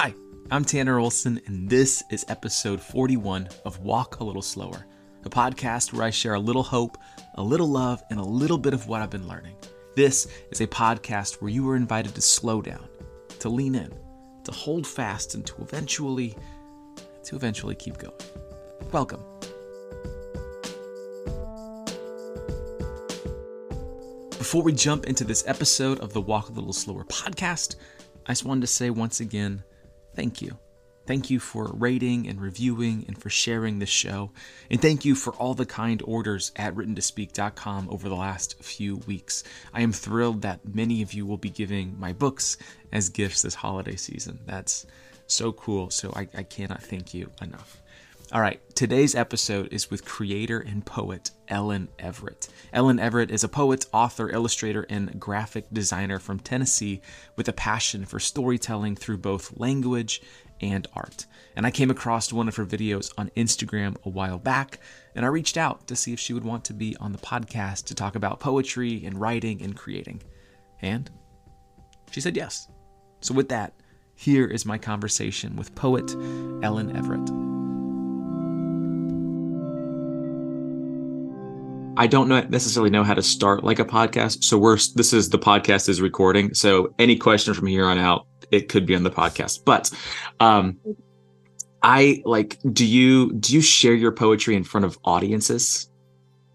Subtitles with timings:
[0.00, 0.14] Hi,
[0.52, 4.86] I'm Tanner Olson, and this is episode 41 of Walk a Little Slower,
[5.24, 6.96] a podcast where I share a little hope,
[7.34, 9.56] a little love, and a little bit of what I've been learning.
[9.96, 12.88] This is a podcast where you are invited to slow down,
[13.40, 13.92] to lean in,
[14.44, 16.36] to hold fast, and to eventually,
[17.24, 18.14] to eventually keep going.
[18.92, 19.24] Welcome.
[24.38, 27.74] Before we jump into this episode of the Walk a Little Slower podcast,
[28.26, 29.64] I just wanted to say once again,
[30.18, 30.58] thank you.
[31.06, 34.32] Thank you for rating and reviewing and for sharing this show.
[34.68, 39.44] And thank you for all the kind orders at writtentospeak.com over the last few weeks.
[39.72, 42.58] I am thrilled that many of you will be giving my books
[42.92, 44.40] as gifts this holiday season.
[44.44, 44.86] That's
[45.28, 45.88] so cool.
[45.90, 47.80] So I, I cannot thank you enough.
[48.30, 52.48] All right, today's episode is with creator and poet Ellen Everett.
[52.74, 57.00] Ellen Everett is a poet, author, illustrator, and graphic designer from Tennessee
[57.36, 60.20] with a passion for storytelling through both language
[60.60, 61.24] and art.
[61.56, 64.78] And I came across one of her videos on Instagram a while back,
[65.14, 67.86] and I reached out to see if she would want to be on the podcast
[67.86, 70.22] to talk about poetry and writing and creating.
[70.82, 71.10] And
[72.10, 72.68] she said yes.
[73.22, 73.72] So, with that,
[74.14, 76.10] here is my conversation with poet
[76.62, 77.67] Ellen Everett.
[81.98, 84.44] I don't know necessarily know how to start like a podcast.
[84.44, 86.54] So we're this is the podcast is recording.
[86.54, 89.64] So any question from here on out, it could be on the podcast.
[89.64, 89.90] But
[90.38, 90.78] um
[91.82, 95.90] I like do you do you share your poetry in front of audiences?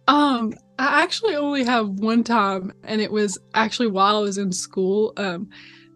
[0.07, 4.53] Um I actually only have one time and it was actually while I was in
[4.53, 5.11] school.
[5.17, 5.49] Um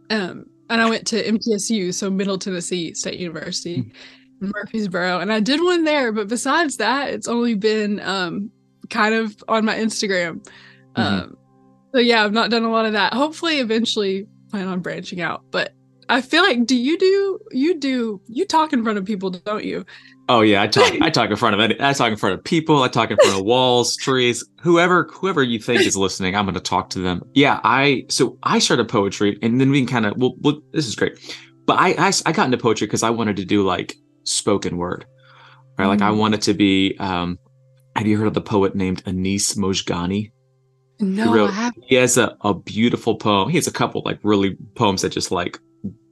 [0.10, 3.78] um and I went to MTSU, so Middle Tennessee State University.
[3.78, 3.98] Mm-hmm.
[4.40, 8.52] Murfreesboro, and I did one there, but besides that, it's only been um,
[8.90, 10.46] kind of on my Instagram.
[10.96, 11.02] Mm-hmm.
[11.02, 11.38] Um,
[11.94, 13.14] so yeah, I've not done a lot of that.
[13.14, 15.44] Hopefully, eventually, plan on branching out.
[15.52, 15.74] But
[16.10, 19.64] I feel like, do you do you do you talk in front of people, don't
[19.64, 19.86] you?
[20.30, 20.94] Oh yeah, I talk.
[21.02, 22.84] I talk in front of any, I talk in front of people.
[22.84, 26.36] I talk in front of walls, trees, whoever whoever you think is listening.
[26.36, 27.24] I'm going to talk to them.
[27.34, 30.88] Yeah, I so I started poetry, and then we can kind of well, well, this
[30.88, 31.18] is great.
[31.66, 35.06] But I I, I got into poetry because I wanted to do like spoken word,
[35.78, 35.84] right?
[35.84, 35.90] Mm-hmm.
[35.90, 36.18] Like I mm.
[36.18, 37.38] wanted to be um
[37.98, 40.32] have you heard of the poet named Anis Mojgani?
[41.00, 41.86] No, he, wrote, I haven't.
[41.88, 43.50] he has a, a beautiful poem.
[43.50, 45.60] He has a couple like really poems that just like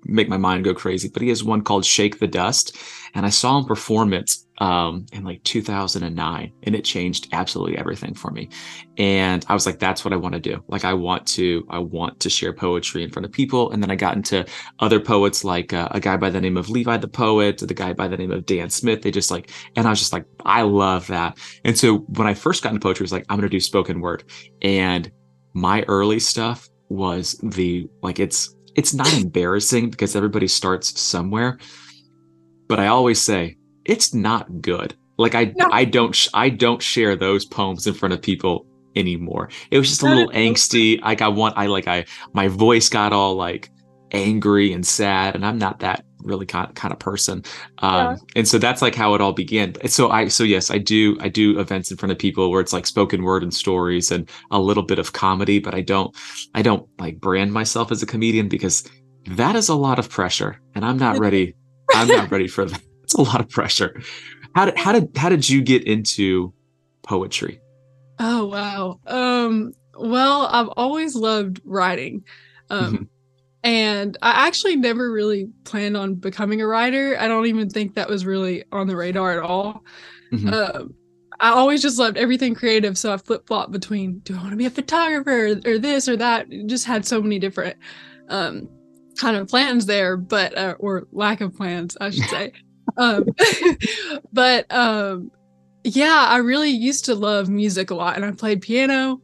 [0.03, 1.09] make my mind go crazy.
[1.09, 2.75] But he has one called "Shake the Dust,"
[3.15, 8.13] and I saw him perform it um, in like 2009, and it changed absolutely everything
[8.13, 8.49] for me.
[8.97, 10.63] And I was like, "That's what I want to do.
[10.67, 13.89] Like, I want to, I want to share poetry in front of people." And then
[13.89, 14.45] I got into
[14.79, 17.93] other poets, like uh, a guy by the name of Levi the poet, the guy
[17.93, 19.01] by the name of Dan Smith.
[19.01, 21.37] They just like, and I was just like, I love that.
[21.63, 23.61] And so when I first got into poetry, I was like, I'm going to do
[23.61, 24.25] spoken word,
[24.61, 25.09] and
[25.53, 31.57] my early stuff was the like it's it's not embarrassing because everybody starts somewhere.
[32.67, 34.95] But I always say it's not good.
[35.17, 35.69] Like I no.
[35.71, 38.65] I don't sh- I don't share those poems in front of people
[38.95, 39.49] anymore.
[39.71, 41.01] It was just a little angsty.
[41.01, 43.69] Like I want I like I my voice got all like
[44.11, 47.43] angry and sad and I'm not that really kind kind of person.
[47.79, 48.17] Um, yeah.
[48.35, 49.73] and so that's like how it all began.
[49.87, 52.73] So I so yes, I do I do events in front of people where it's
[52.73, 56.15] like spoken word and stories and a little bit of comedy, but I don't
[56.53, 58.83] I don't like brand myself as a comedian because
[59.27, 61.55] that is a lot of pressure and I'm not ready
[62.01, 62.81] I'm not ready for that.
[63.05, 64.01] It's a lot of pressure.
[64.55, 66.51] How did how did how did you get into
[67.03, 67.61] poetry?
[68.17, 68.99] Oh wow.
[69.05, 72.23] Um well, I've always loved writing.
[72.71, 73.03] Um mm-hmm.
[73.63, 77.15] And I actually never really planned on becoming a writer.
[77.19, 79.83] I don't even think that was really on the radar at all.
[80.31, 80.53] Mm-hmm.
[80.53, 80.93] Um,
[81.39, 82.97] I always just loved everything creative.
[82.97, 86.15] So I flip flop between do I want to be a photographer or, this or
[86.17, 86.47] that?
[86.67, 87.77] Just had so many different
[88.29, 88.69] um,
[89.17, 92.51] kind of plans there, but uh, or lack of plans, I should say.
[92.97, 93.25] um,
[94.33, 95.31] but um,
[95.83, 99.21] yeah, I really used to love music a lot, and I played piano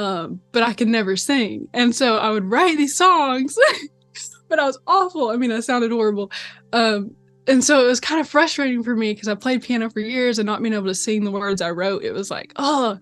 [0.00, 1.68] um, but I could never sing.
[1.74, 3.56] And so I would write these songs,
[4.48, 5.28] but I was awful.
[5.28, 6.32] I mean, I sounded horrible.
[6.72, 7.14] Um,
[7.46, 10.38] and so it was kind of frustrating for me because I played piano for years
[10.38, 12.02] and not being able to sing the words I wrote.
[12.02, 12.98] It was like, oh.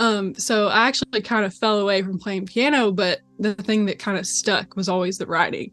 [0.00, 3.98] Um, so I actually kind of fell away from playing piano, but the thing that
[3.98, 5.72] kind of stuck was always the writing.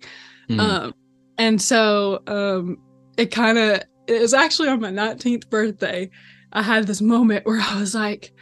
[0.50, 0.60] Mm.
[0.60, 0.94] Um,
[1.38, 2.78] and so um,
[3.18, 6.10] it kind of, it was actually on my 19th birthday.
[6.54, 8.34] I had this moment where I was like,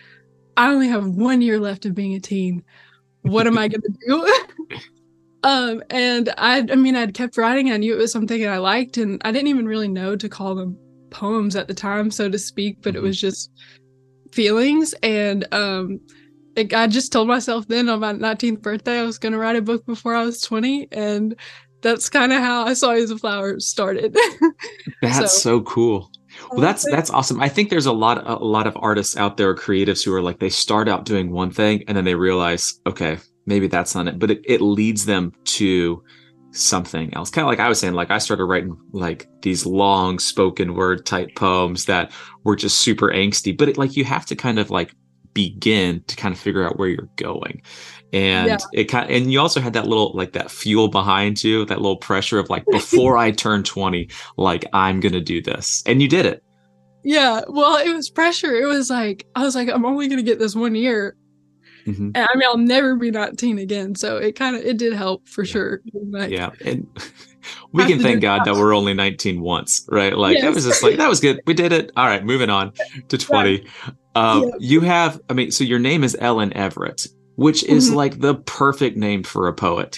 [0.57, 2.63] I only have one year left of being a teen.
[3.21, 4.77] What am I going to do?
[5.44, 7.71] um, and I, I mean, I'd kept writing.
[7.71, 10.56] I knew it was something I liked, and I didn't even really know to call
[10.56, 10.77] them
[11.12, 12.81] poems at the time, so to speak.
[12.81, 12.98] But mm-hmm.
[12.98, 13.51] it was just
[14.31, 16.01] feelings, and um,
[16.59, 19.56] it, I just told myself then on my 19th birthday I was going to write
[19.56, 21.35] a book before I was 20, and
[21.81, 24.15] that's kind of how I saw as a flower started.
[25.01, 26.11] that's so, so cool.
[26.51, 27.41] Well, that's that's awesome.
[27.41, 30.39] I think there's a lot a lot of artists out there, creatives who are like
[30.39, 34.19] they start out doing one thing and then they realize, okay, maybe that's not it,
[34.19, 36.03] but it, it leads them to
[36.51, 37.29] something else.
[37.29, 41.06] Kind of like I was saying, like I started writing like these long spoken word
[41.06, 42.11] type poems that
[42.44, 44.94] were just super angsty, but it, like you have to kind of like
[45.34, 47.62] begin to kind of figure out where you're going.
[48.12, 48.58] And yeah.
[48.74, 51.78] it kind of, and you also had that little like that fuel behind you that
[51.78, 55.84] little pressure of like before i turn 20 like i'm gonna do this.
[55.86, 56.44] And you did it.
[57.04, 58.56] Yeah well it was pressure.
[58.56, 61.16] It was like i was like i'm only gonna get this one year
[61.86, 62.12] mm-hmm.
[62.14, 65.28] and i mean i'll never be 19 again so it kind of it did help
[65.28, 65.52] for yeah.
[65.52, 66.88] sure like, yeah and
[67.72, 70.44] we can thank god that we're only 19 once right like yes.
[70.44, 72.72] that was just like that was good we did it all right moving on
[73.08, 73.68] to 20 right.
[74.16, 74.50] um, yeah.
[74.60, 77.08] you have i mean so your name is ellen everett
[77.40, 77.96] which is mm-hmm.
[77.96, 79.98] like the perfect name for a poet.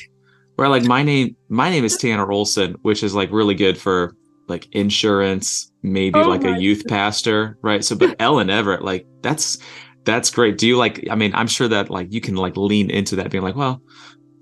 [0.57, 4.15] Where like my name, my name is Tanner Olson, which is like really good for
[4.47, 6.89] like insurance, maybe oh like a youth God.
[6.89, 7.83] pastor, right?
[7.83, 9.57] So, but Ellen Everett, like that's
[10.03, 10.57] that's great.
[10.57, 11.07] Do you like?
[11.09, 13.81] I mean, I'm sure that like you can like lean into that, being like, well,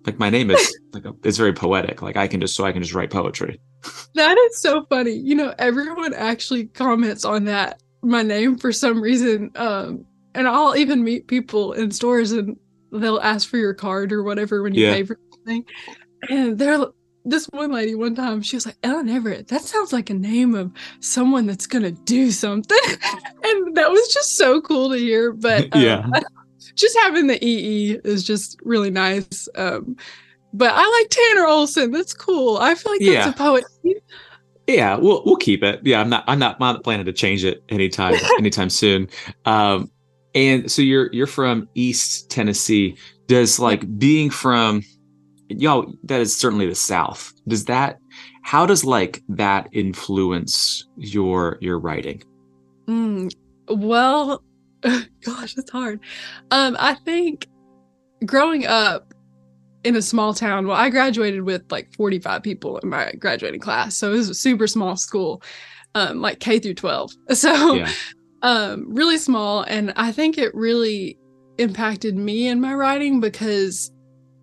[0.06, 2.02] like my name is like a, it's very poetic.
[2.02, 3.60] Like I can just so I can just write poetry.
[4.16, 5.14] That is so funny.
[5.14, 9.52] You know, everyone actually comments on that my name for some reason.
[9.56, 12.58] Um, and I'll even meet people in stores and
[12.92, 14.94] they'll ask for your card or whatever when you yeah.
[14.94, 15.66] pay for something.
[16.30, 16.86] And they're
[17.26, 20.56] this one lady one time she was like Ellen Everett that sounds like a name
[20.56, 22.78] of someone that's gonna do something.
[23.42, 26.06] And that was just so cool to hear but um, yeah.
[26.76, 29.96] just having the EE is just really nice um,
[30.54, 32.58] but I like Tanner Olson that's cool.
[32.58, 33.30] I feel like that's yeah.
[33.30, 33.64] a poet.
[34.68, 35.80] Yeah we'll we'll keep it.
[35.84, 39.10] Yeah I'm not I'm not, I'm not planning to change it anytime anytime soon.
[39.46, 39.90] Um
[40.36, 42.98] and so you're you're from East Tennessee.
[43.28, 44.84] Does like being from
[45.50, 47.34] y'all that is certainly the South.
[47.48, 48.00] Does that
[48.44, 52.24] how does like that influence your your writing?
[52.88, 53.32] Mm,
[53.68, 54.44] well,
[54.82, 56.00] gosh, it's hard.
[56.52, 57.48] Um, I think
[58.26, 59.14] growing up
[59.84, 63.96] in a small town, well, I graduated with like 45 people in my graduating class.
[63.96, 65.42] So it was a super small school,
[65.96, 67.12] um, like K through 12.
[67.34, 67.92] So yeah
[68.42, 71.18] um really small and i think it really
[71.58, 73.92] impacted me in my writing because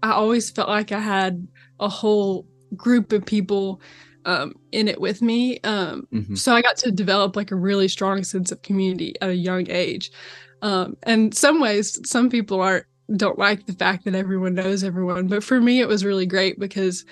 [0.06, 1.46] i always felt like i had
[1.80, 3.80] a whole group of people
[4.24, 6.34] um, in it with me um, mm-hmm.
[6.34, 9.70] so i got to develop like a really strong sense of community at a young
[9.70, 10.10] age
[10.62, 12.86] um, and some ways some people aren't
[13.16, 16.58] don't like the fact that everyone knows everyone but for me it was really great
[16.58, 17.04] because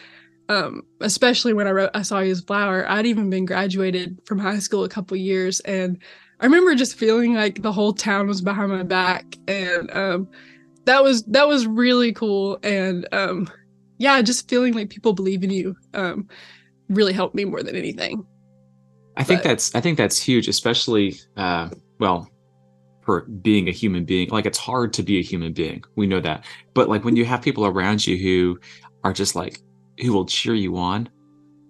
[0.49, 4.39] um, especially when i wrote i saw you as flower i'd even been graduated from
[4.39, 6.03] high school a couple years and
[6.41, 10.29] I remember just feeling like the whole town was behind my back and um
[10.85, 13.51] that was that was really cool and um
[13.99, 16.29] yeah, just feeling like people believe in you um
[16.89, 18.27] really helped me more than anything.
[19.17, 22.29] I but, think that's I think that's huge especially uh well
[23.03, 24.31] for being a human being.
[24.31, 25.85] Like it's hard to be a human being.
[25.95, 26.45] We know that.
[26.75, 28.59] But like when you have people around you who
[29.05, 29.61] are just like
[30.01, 31.09] who will cheer you on,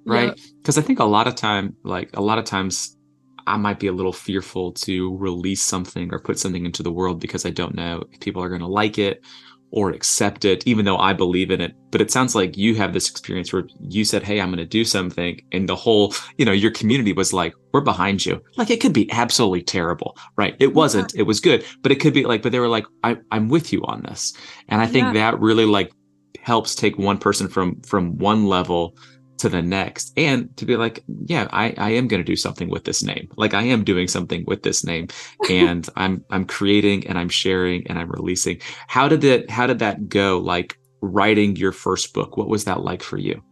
[0.07, 0.39] right?
[0.63, 2.97] Because I think a lot of time like a lot of times
[3.47, 7.21] I might be a little fearful to release something or put something into the world
[7.21, 9.23] because I don't know if people are going to like it
[9.71, 11.75] or accept it, even though I believe in it.
[11.91, 14.65] But it sounds like you have this experience where you said, Hey, I'm going to
[14.65, 15.41] do something.
[15.51, 18.41] And the whole, you know, your community was like, We're behind you.
[18.57, 20.55] Like it could be absolutely terrible, right?
[20.61, 21.23] It wasn't, yeah.
[21.23, 23.73] it was good, but it could be like, but they were like, I, am with
[23.73, 24.33] you on this.
[24.69, 25.13] And I think yeah.
[25.33, 25.93] that really like
[26.41, 28.97] helps take one person from, from one level
[29.39, 32.69] to the next and to be like yeah i i am going to do something
[32.69, 35.09] with this name like i am doing something with this name
[35.51, 39.79] and i'm i'm creating and i'm sharing and i'm releasing how did it how did
[39.81, 43.43] that go like writing your first book what was that like for you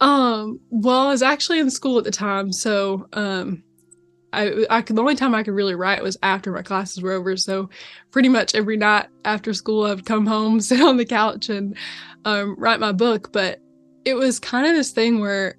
[0.00, 3.62] um well i was actually in school at the time so um
[4.32, 7.12] I, I could the only time I could really write was after my classes were
[7.12, 7.36] over.
[7.36, 7.68] So
[8.10, 11.76] pretty much every night after school, I'd come home, sit on the couch, and
[12.24, 13.30] um, write my book.
[13.32, 13.60] But
[14.04, 15.56] it was kind of this thing where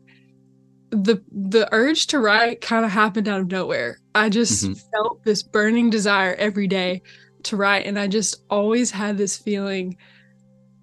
[0.91, 3.99] the the urge to write kind of happened out of nowhere.
[4.13, 4.73] I just mm-hmm.
[4.91, 7.01] felt this burning desire every day
[7.43, 9.97] to write and I just always had this feeling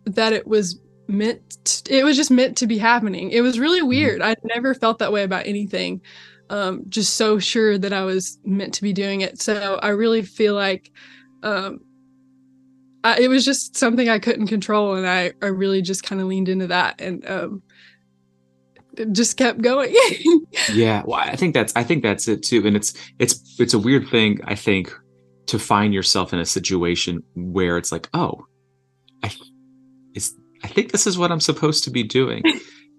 [0.05, 3.31] that it was meant to, it was just meant to be happening.
[3.31, 3.89] It was really mm-hmm.
[3.89, 4.21] weird.
[4.21, 4.31] Mm-hmm.
[4.31, 6.01] I never felt that way about anything.
[6.49, 9.41] Um, just so sure that I was meant to be doing it.
[9.41, 10.91] So I really feel like
[11.45, 11.79] um,
[13.05, 16.49] It was just something I couldn't control, and I I really just kind of leaned
[16.49, 17.63] into that and um,
[19.13, 19.95] just kept going.
[20.73, 23.79] yeah, well, I think that's I think that's it too, and it's it's it's a
[23.79, 24.95] weird thing I think
[25.47, 28.45] to find yourself in a situation where it's like, oh,
[29.25, 29.31] I
[30.63, 32.43] I think this is what I'm supposed to be doing.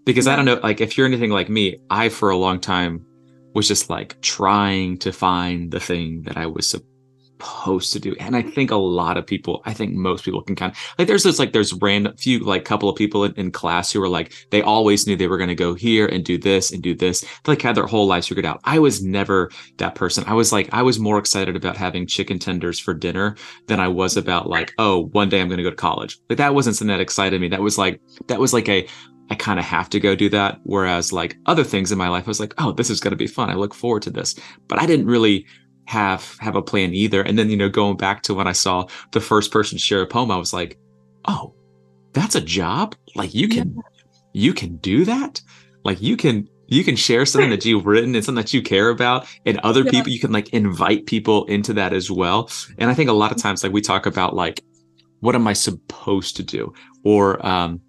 [0.06, 0.34] because Yeah.
[0.34, 3.06] I don't know, like if you're anything like me, I for a long time
[3.54, 6.91] was just like trying to find the thing that I was supposed
[7.42, 8.16] to do.
[8.20, 11.08] And I think a lot of people, I think most people can kind of like
[11.08, 14.10] there's this like there's random few like couple of people in, in class who were
[14.10, 16.96] like they always knew they were going to go here and do this and do
[16.96, 17.22] this.
[17.22, 18.62] They like had their whole lives figured out.
[18.64, 20.24] I was never that person.
[20.28, 23.36] I was like I was more excited about having chicken tenders for dinner
[23.68, 26.18] than I was about like oh one day I'm going to go to college.
[26.30, 27.48] Like that wasn't something that excited me.
[27.48, 28.88] That was like that was like a
[29.32, 30.60] I kind of have to go do that.
[30.64, 33.18] Whereas like other things in my life, I was like, oh, this is going to
[33.18, 33.50] be fun.
[33.50, 34.36] I look forward to this.
[34.68, 35.46] But I didn't really
[35.86, 37.22] have have a plan either.
[37.22, 40.08] And then you know, going back to when I saw the first person share a
[40.08, 40.78] poem, I was like,
[41.28, 41.54] oh,
[42.14, 42.96] that's a job.
[43.16, 43.76] Like you can
[44.34, 45.42] you can do that.
[45.84, 48.90] Like you can you can share something that you've written and something that you care
[48.90, 49.92] about and other Yeah.
[49.92, 53.32] people you can like invite people into that as well and i think a lot
[53.34, 54.64] of times like we talk about like
[55.20, 56.72] what am i supposed to do
[57.04, 57.82] or um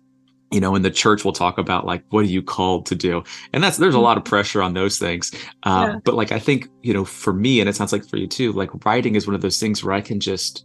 [0.53, 3.23] you know in the church we'll talk about like what are you called to do
[3.53, 5.31] and that's there's a lot of pressure on those things
[5.65, 5.99] uh, Yeah.
[6.05, 8.53] but like i think you know for me and it sounds like for you too
[8.53, 10.65] like writing is one of those things where i can just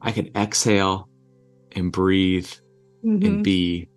[0.00, 1.08] i can exhale
[1.76, 2.50] and breathe
[3.04, 3.24] Mhm.
[3.26, 3.88] and be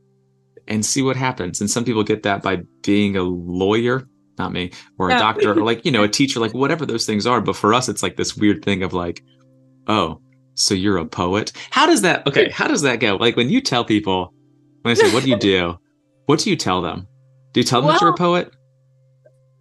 [0.67, 1.61] and see what happens.
[1.61, 4.07] And some people get that by being a lawyer,
[4.39, 5.19] not me, or a Yeah.
[5.19, 7.39] doctor, or like, you know, a teacher, like whatever those things are.
[7.39, 9.21] But for us, it's like this weird thing of like,
[9.85, 10.19] oh,
[10.55, 11.51] so you're a poet.
[11.69, 13.15] How does that okay, how does that go?
[13.17, 14.33] Like when you tell people,
[14.85, 15.79] when I say, what do you do?
[16.27, 17.07] What do you tell them?
[17.53, 18.51] Do you tell them that you're a poet?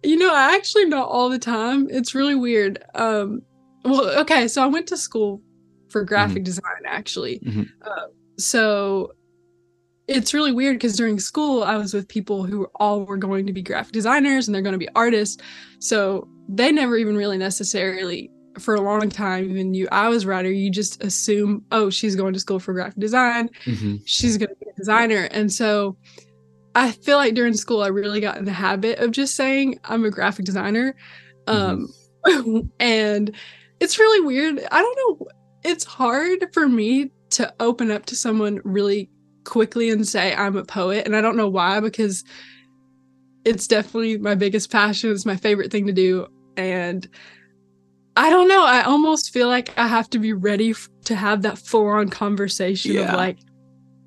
[0.03, 1.87] You know, I actually not all the time.
[1.89, 2.83] It's really weird.
[2.93, 3.41] Um,
[3.83, 5.41] well, okay, so I went to school
[5.89, 7.39] for graphic design actually.
[7.39, 7.67] Mhm.
[7.81, 9.13] Uh, so
[10.07, 13.53] it's really weird because during school I was with people who all were going to
[13.53, 15.41] be graphic designers and they're going to be artists.
[15.79, 18.29] So they never even really necessarily
[18.59, 22.33] for a long time even you I was writer you just assume oh she's going
[22.33, 24.01] to school for graphic design Mhm.
[24.05, 25.27] she's going to be a designer.
[25.31, 25.97] And so
[26.77, 30.03] I feel like during school, I really got in the habit of just saying I'm
[30.03, 30.93] a graphic designer.
[31.47, 31.87] Um,
[32.81, 33.33] and
[33.79, 34.59] it's really weird.
[34.71, 35.27] I don't know.
[35.63, 39.09] It's hard for me to open up to someone really
[39.45, 41.05] quickly and say I'm a poet.
[41.05, 42.25] And I don't know why, because
[43.45, 45.11] it's definitely my biggest passion.
[45.11, 46.27] It's my favorite thing to do.
[46.57, 47.07] And
[48.17, 48.63] I don't know.
[48.65, 52.09] I almost feel like I have to be ready f- to have that full on
[52.09, 53.09] conversation Yeah.
[53.11, 53.37] of like,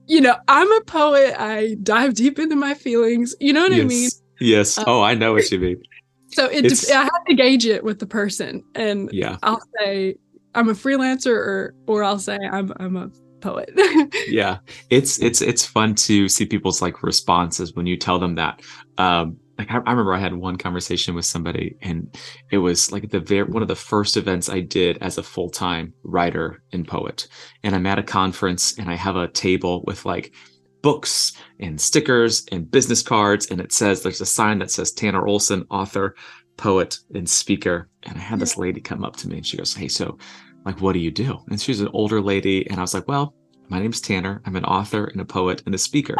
[0.07, 1.35] you know, I'm a poet.
[1.38, 3.35] I dive deep into my feelings.
[3.41, 4.05] You know what I mean?
[4.05, 4.23] Yes.
[4.41, 4.79] Yes.
[4.79, 5.83] Uh, Oh, I know what you mean.
[6.31, 9.38] So it dep- I have to gauge it with the person, and Yeah.
[9.43, 10.17] I'll say
[10.55, 13.11] I'm a freelancer, or or I'll say I'm I'm a
[13.41, 13.71] poet.
[14.29, 14.59] yeah
[14.91, 18.61] it's it's it's fun to see people's like responses when you tell them that
[18.99, 22.17] um like I, I remember i had one conversation with somebody and
[22.50, 25.93] it was like the very one of the first events i did as a full-time
[26.03, 27.29] writer and poet.
[27.65, 30.33] And i'm at a conference and i have a table with like
[30.81, 35.27] books and stickers and business cards and it says there's a sign that says tanner
[35.27, 36.15] olson author
[36.57, 37.88] poet and speaker.
[38.05, 38.62] And i had this mm-hmm.
[38.62, 40.19] lady come up to me and she goes hey so
[40.65, 41.38] like what do you do?
[41.49, 43.35] And she's an older lady and i was like well
[43.71, 44.41] my name's tanner.
[44.47, 46.17] I'm an author and a poet and a speaker.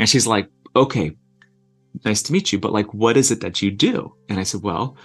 [0.00, 1.12] And she's like okay
[2.04, 4.14] nice to meet you but like what is it that you do?
[4.28, 4.96] And i said well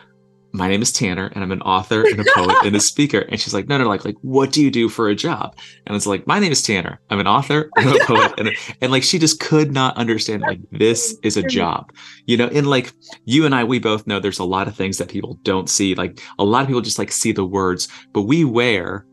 [0.55, 3.19] my name is tanner and i'm an author and a poet and a speaker.
[3.19, 5.57] And she's like no no like like what do you do for a job?
[5.87, 6.99] And it's like my name is tanner.
[7.09, 8.33] I'm an author and a poet.
[8.37, 8.49] And,
[8.81, 11.91] and like she just could not understand like this is a job
[12.27, 12.47] you know?
[12.47, 12.93] And like
[13.25, 15.95] you and i we both know there's a lot of things that people don't see
[15.95, 19.05] like a lot of people just like see the words but we wear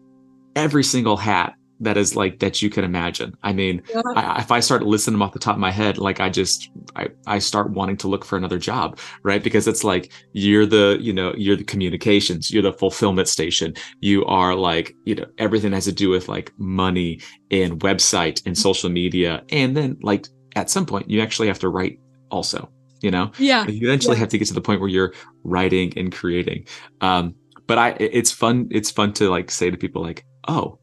[0.57, 3.35] every single hat that is like that you can imagine.
[3.43, 4.03] I mean Yeah.
[4.17, 6.71] I, if i start listing them off the top of my head like i just
[6.97, 9.43] I, I start wanting to look for another job right?
[9.43, 13.75] Because it's like you're the you know you're the communications you're the fulfillment station.
[14.01, 17.21] You are like you know everything has to do with like money
[17.51, 19.43] and website and social media.
[19.51, 21.99] And then like at some point you actually have to write
[22.31, 22.69] also
[23.03, 23.31] you know?
[23.39, 24.21] Yeah, you eventually Yeah.
[24.21, 26.67] have to get to the point where you're writing and creating.
[27.01, 27.35] Um
[27.67, 30.80] but i it's fun it's fun to like say to people like oh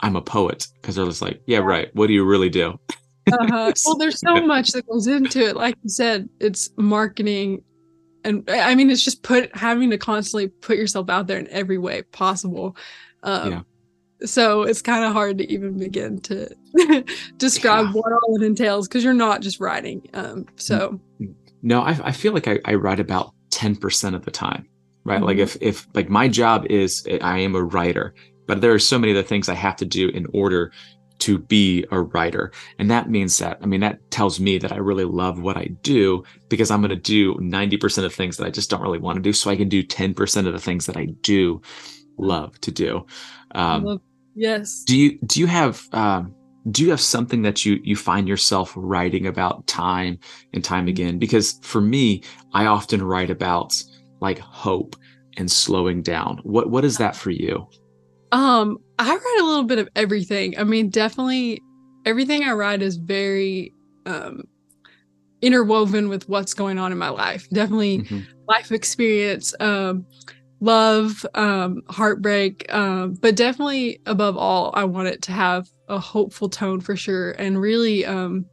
[0.00, 2.78] i'm a poet because they're just like yeah right what do you really do
[3.30, 3.72] uh-huh.
[3.86, 5.54] well, there's so much that goes into it.
[5.54, 7.62] Like you said, it's marketing,
[8.24, 11.78] and I mean, it's just put having to constantly put yourself out there in every
[11.78, 12.76] way possible.
[13.22, 13.60] Um, Yeah.
[14.26, 16.48] So it's kind of hard to even begin to
[17.36, 17.92] describe Yeah.
[17.92, 20.08] what all it entails because you're not just writing.
[20.14, 20.98] Um, so
[21.62, 24.66] no i, I feel like I, I write about 10% of the time
[25.04, 25.40] right like Mhm.
[25.42, 28.14] if if like my job is i am a writer
[28.50, 30.72] but there are so many other things i have to do in order
[31.20, 32.50] to be a writer.
[32.78, 35.66] And that means that i mean that tells me that i really love what i
[35.82, 39.16] do because i'm going to do 90% of things that i just don't really want
[39.16, 39.32] to do.
[39.32, 41.62] So i can do 10% of the things that i do
[42.18, 43.06] love to do.
[43.54, 44.00] Um, love-
[44.34, 46.34] yes, do you do you have um
[46.72, 50.18] do you have something that you you find yourself writing about time
[50.52, 50.88] and time mm-hmm.
[50.88, 51.18] again?
[51.20, 53.80] Because for me i often write about
[54.20, 54.96] like hope
[55.36, 56.40] and slowing down.
[56.42, 57.68] What what is that for you
[58.32, 61.60] um i write a little bit of everything i mean definitely
[62.04, 63.72] everything i write is very
[64.06, 64.42] um
[65.42, 68.20] interwoven with what's going on in my life definitely mm-hmm.
[68.48, 70.04] life experience um
[70.60, 76.48] love, um, heartbreak, um, but definitely above all, I want it to have a hopeful
[76.48, 77.32] tone for sure.
[77.32, 78.46] And really, um,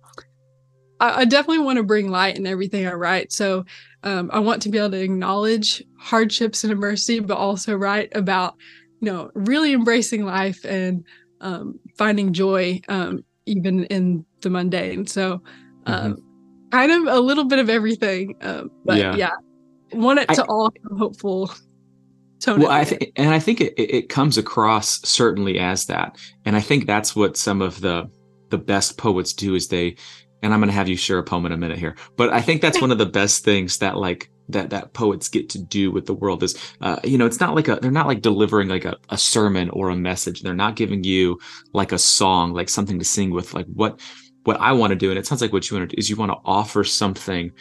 [0.99, 3.31] I, I definitely want to bring light in everything I write.
[3.31, 3.65] So
[4.03, 8.55] um, I want to be able to acknowledge hardships and adversity, but also write about,
[8.99, 11.05] you know, really embracing life and
[11.41, 15.05] um, finding joy um, even in the mundane.
[15.07, 15.41] So,
[15.85, 16.69] um, mm-hmm.
[16.71, 18.35] kind of a little bit of everything.
[18.41, 19.15] Um, but yeah.
[19.15, 19.31] yeah,
[19.93, 21.51] want it to I, all have hopeful
[22.39, 26.55] Tone well, I think, and I think it, it comes across certainly as that, and
[26.55, 28.09] I think that's what some of the
[28.49, 29.95] the best poets do is they,
[30.43, 32.41] and I'm going to have you share a poem in a minute here, but I
[32.41, 35.91] think that's one of the best things that like that that poets get to do
[35.91, 38.67] with the world is, uh, you know, it's not like a they're not like delivering
[38.69, 40.41] like a, a sermon or a message.
[40.41, 41.39] They're not giving you
[41.73, 43.99] like a song, like something to sing with, like what
[44.43, 46.09] what I want to do, and it sounds like what you want to do is
[46.09, 47.51] you want to offer something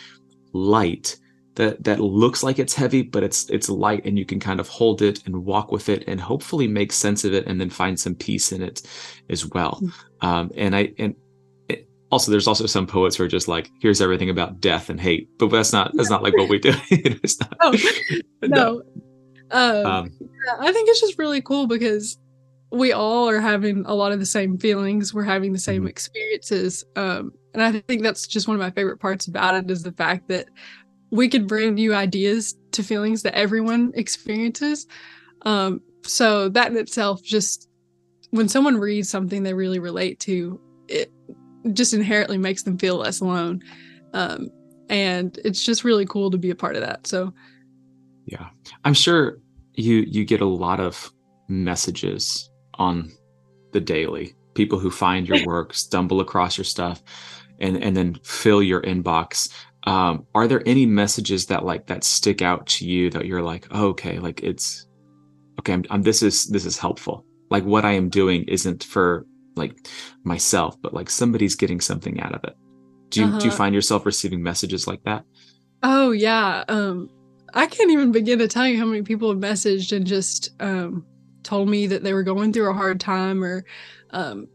[0.52, 1.16] light
[1.56, 4.68] that that looks like it's heavy but it's it's light and you can kind of
[4.68, 7.98] hold it and walk with it and hopefully make sense of it and then find
[7.98, 8.82] some peace in it
[9.28, 10.26] as well mm-hmm.
[10.26, 11.14] um, and i and
[12.10, 15.28] also there's also some poets who are just like here's everything about death and hate
[15.38, 17.75] but that's not that's not like what we do it's not, oh,
[18.42, 18.82] no, no.
[19.50, 20.10] Um, um,
[20.60, 22.18] i think it's just really cool because
[22.72, 25.88] we all are having a lot of the same feelings we're having the same mm-hmm.
[25.88, 29.82] experiences um, and i think that's just one of my favorite parts about it is
[29.82, 30.46] the fact that
[31.10, 34.86] we could bring new ideas to feelings that everyone experiences.
[35.42, 37.68] Um, so that in itself, just
[38.30, 41.12] when someone reads something they really relate to, it
[41.73, 43.62] just inherently makes them feel less alone.
[44.12, 44.50] Um,
[44.88, 47.06] and it's just really cool to be a part of that.
[47.06, 47.32] So,
[48.26, 48.49] yeah,
[48.84, 49.38] I'm sure
[49.75, 51.10] you you get a lot of
[51.49, 53.10] messages on
[53.73, 54.34] the daily.
[54.54, 57.02] People who find your work, stumble across your stuff,
[57.58, 59.50] and and then fill your inbox
[59.86, 63.67] um, are there any messages that like that stick out to you that you're like
[63.71, 64.86] oh, okay like it's
[65.60, 69.26] okay I'm, I'm, this is this is helpful like what i am doing isn't for
[69.56, 69.88] like
[70.25, 72.56] myself but like somebody's getting something out of it
[73.10, 73.38] do you uh-huh.
[73.38, 73.58] do you uh-huh.
[73.58, 75.25] find yourself receiving messages like that
[75.82, 77.08] oh yeah um
[77.54, 81.04] i can't even begin to tell you how many people have messaged and just um
[81.42, 83.64] told me that they were going through a hard time or
[84.10, 84.49] um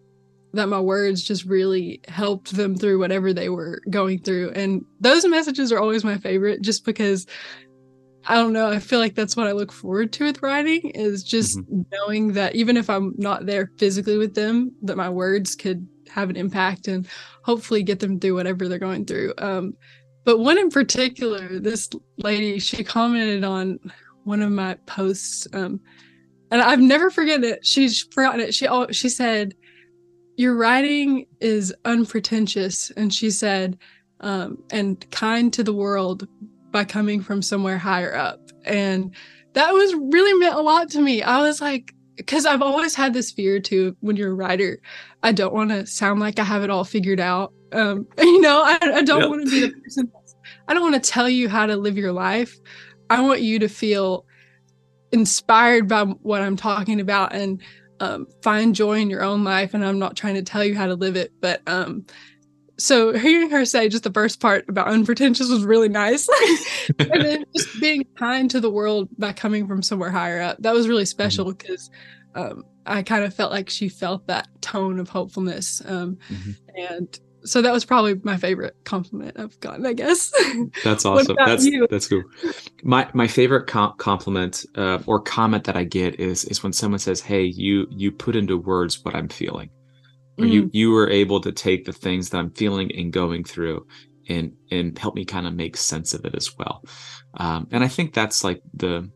[0.53, 4.51] that my words just really helped them through whatever they were going through.
[4.51, 7.25] And those messages are always my favorite just because
[8.25, 11.23] I don't know, I feel like that's what I look forward to with writing is
[11.23, 11.81] just mm-hmm.
[11.91, 16.29] knowing that even if I'm not there physically with them, that my words could have
[16.29, 17.07] an impact and
[17.43, 19.33] hopefully get them through whatever they're going through.
[19.37, 19.73] Um,
[20.23, 23.79] but one in particular, this lady, she commented on
[24.23, 25.79] one of my posts, um,
[26.51, 27.65] and I've never forgotten it.
[27.65, 28.53] She's forgotten it.
[28.53, 29.55] She all she said,
[30.35, 33.77] your writing is unpretentious and she said
[34.21, 36.27] um, and kind to the world
[36.71, 38.39] by coming from somewhere higher up.
[38.63, 39.15] And
[39.53, 41.21] that was really meant a lot to me.
[41.21, 44.79] I was like because i've always had this fear too when you're a writer
[45.23, 47.53] i don't want to sound like i have it all figured out.
[47.71, 50.11] Um, you know i, I don't want to be the person
[50.67, 52.57] i don't want to tell you how to live your life.
[53.09, 54.25] I want you to feel
[55.11, 57.61] inspired by what i'm talking about and
[58.01, 59.73] um, find joy in your own life.
[59.73, 62.05] And I'm not trying to tell you how to live it, but um,
[62.81, 66.27] so hearing her say just the first part about unpretentious was really nice.
[66.99, 70.73] and then just being kind to the world by coming from somewhere higher up, that
[70.73, 71.89] was really special because
[72.35, 72.51] mm-hmm.
[72.59, 75.81] um, I kind of felt like she felt that tone of hopefulness.
[75.85, 76.51] Um, mm-hmm.
[76.75, 80.31] And so that was probably my favorite compliment I've gotten, I guess.
[80.83, 81.35] That's awesome.
[81.43, 81.87] that's you?
[81.89, 82.23] that's cool.
[82.83, 86.99] My my favorite com- compliment uh, or comment that I get is is when someone
[86.99, 89.69] says, "Hey, you you put into words what I'm feeling."
[90.37, 90.51] Or mm.
[90.51, 93.85] you you were able to take the things that I'm feeling and going through
[94.29, 96.83] and and help me kind of make sense of it as well.
[97.35, 99.09] Um, and I think that's like the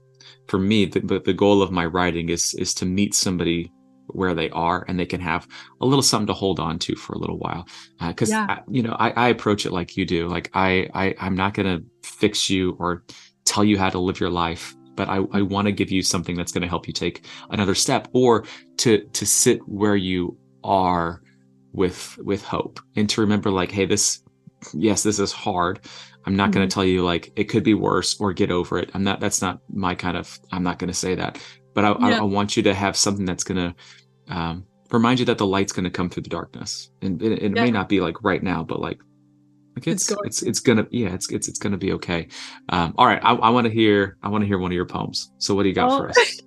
[0.47, 3.71] for me the the goal of my writing is is to meet somebody
[4.07, 5.47] where they are and they can have
[5.81, 7.67] a little something to hold on to for a little while
[8.07, 8.59] because uh, yeah.
[8.69, 11.65] you know I, I approach it like you do like I, I i'm not going
[11.65, 13.03] to fix you or
[13.45, 16.35] tell you how to live your life but i, I want to give you something
[16.35, 18.45] that's going to help you take another step or
[18.77, 21.21] to to sit where you are
[21.73, 24.21] with with hope and to remember like hey this
[24.73, 25.79] yes this is hard
[26.25, 26.59] i'm not mm-hmm.
[26.59, 29.19] going to tell you like it could be worse or get over it i'm not
[29.19, 31.37] that's not my kind of i'm not going to say that
[31.75, 31.95] but I, yeah.
[31.99, 35.45] I, I, want you to have something that's going to um, remind you that the
[35.45, 37.63] light's going to come through the darkness, and it, it Yeah.
[37.65, 38.99] may not be like right now, but like,
[39.75, 40.47] like It's it's going it's to.
[40.49, 42.29] it's gonna yeah it's it's it's gonna be okay.
[42.69, 44.85] Um, all right, I, I want to hear I want to hear one of your
[44.85, 45.31] poems.
[45.37, 45.97] So what do you got Oh.
[45.97, 46.41] for us?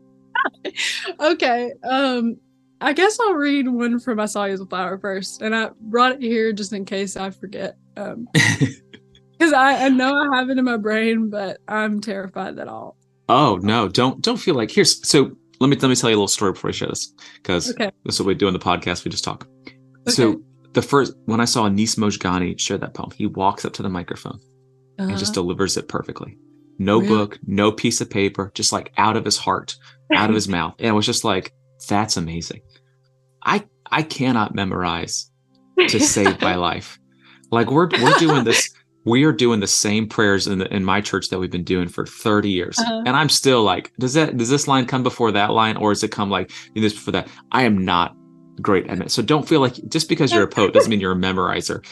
[1.21, 1.73] okay.
[1.85, 2.39] Um,
[2.81, 5.71] I guess I'll read one from I Saw You as a Flower first, and I
[5.81, 7.77] brought it here just in case I forget.
[7.97, 12.69] Um, because I, I know I have it in my brain, but I'm terrified that
[12.69, 12.97] I'll.
[13.29, 16.19] oh no, don't don't feel like here's so let me let me tell you a
[16.19, 17.91] little story before I share this because Okay.
[18.05, 19.05] this is what we do in the podcast.
[19.05, 19.47] We just talk.
[20.07, 20.41] So
[20.73, 23.89] the first when I saw Anis Mojgani share that poem, he walks up to the
[23.89, 24.39] microphone
[24.99, 25.43] and just Uh-huh.
[25.43, 26.39] delivers it perfectly.
[26.79, 27.09] No Really?
[27.09, 29.75] book, no piece of paper, just like out of his heart,
[30.15, 30.75] out of his mouth.
[30.79, 31.53] And it was just like,
[31.87, 32.61] that's amazing.
[33.45, 35.31] I I cannot memorize
[35.79, 36.99] to save my life.
[37.51, 38.71] Like we're we're doing this,
[39.05, 41.89] we are doing the same prayers in the in my church that we've been doing
[41.89, 42.79] for 30 years.
[42.79, 43.03] Uh-huh.
[43.07, 46.03] And I'm still like, does that does this line come before that line or does
[46.03, 47.29] it come like this before that?
[47.53, 48.15] I am not
[48.61, 49.11] great at it.
[49.11, 51.85] So don't feel like just because you're a poet doesn't mean you're a memorizer.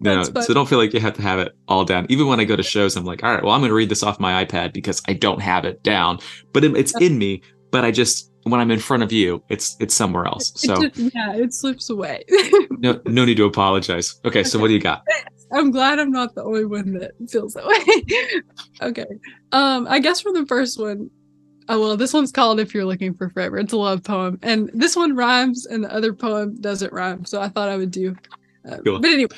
[0.00, 0.42] You know, That's fine.
[0.42, 2.06] so don't feel like you have to have it all down.
[2.08, 3.88] Even when I go to shows, I'm like, all right, well, I'm going to read
[3.88, 6.18] this off my iPad because I don't have it down,
[6.52, 7.42] but it, it's in me.
[7.74, 10.50] But I just when I'm in front of you, it's it's somewhere else.
[10.50, 12.22] It So just- yeah, it slips away.
[12.70, 14.14] no no need to apologize.
[14.24, 15.02] Okay, so what do you got?
[15.52, 18.42] I'm glad I'm not the only one that feels that way.
[18.90, 19.06] okay.
[19.50, 21.10] Um, I guess for the first one,
[21.68, 24.70] oh well, this one's called "If You're Looking for Forever." It's a love poem, and
[24.72, 27.24] this one rhymes, and the other poem doesn't rhyme.
[27.24, 28.14] So I thought I would do.
[28.70, 29.00] Uh, Cool.
[29.00, 29.36] But anyway,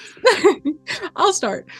[1.16, 1.70] I'll start.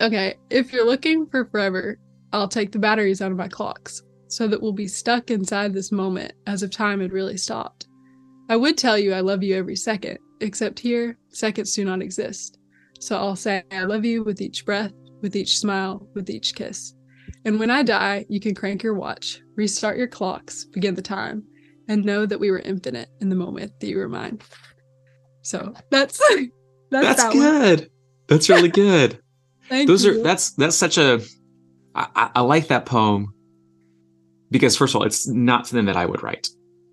[0.00, 1.98] Okay, if you're looking for forever,
[2.32, 5.90] I'll take the batteries out of my clocks so that we'll be stuck inside this
[5.92, 7.86] moment as if time had really stopped.
[8.48, 12.58] I would tell you I love you every second, except here, seconds do not exist.
[13.00, 16.94] So I'll say I love you with each breath, with each smile, with each kiss.
[17.44, 21.44] And when I die, you can crank your watch, restart your clocks, begin the time,
[21.88, 24.40] and know that we were infinite in the moment that you were mine.
[25.42, 26.18] So that's
[26.90, 27.38] that's, That's that one.
[27.38, 27.90] good.
[28.28, 29.18] That's really good.
[29.68, 31.20] Thank Those are that's that's such a
[31.94, 33.34] I- I like that poem
[34.50, 36.48] because first of all, it's not something that I would write.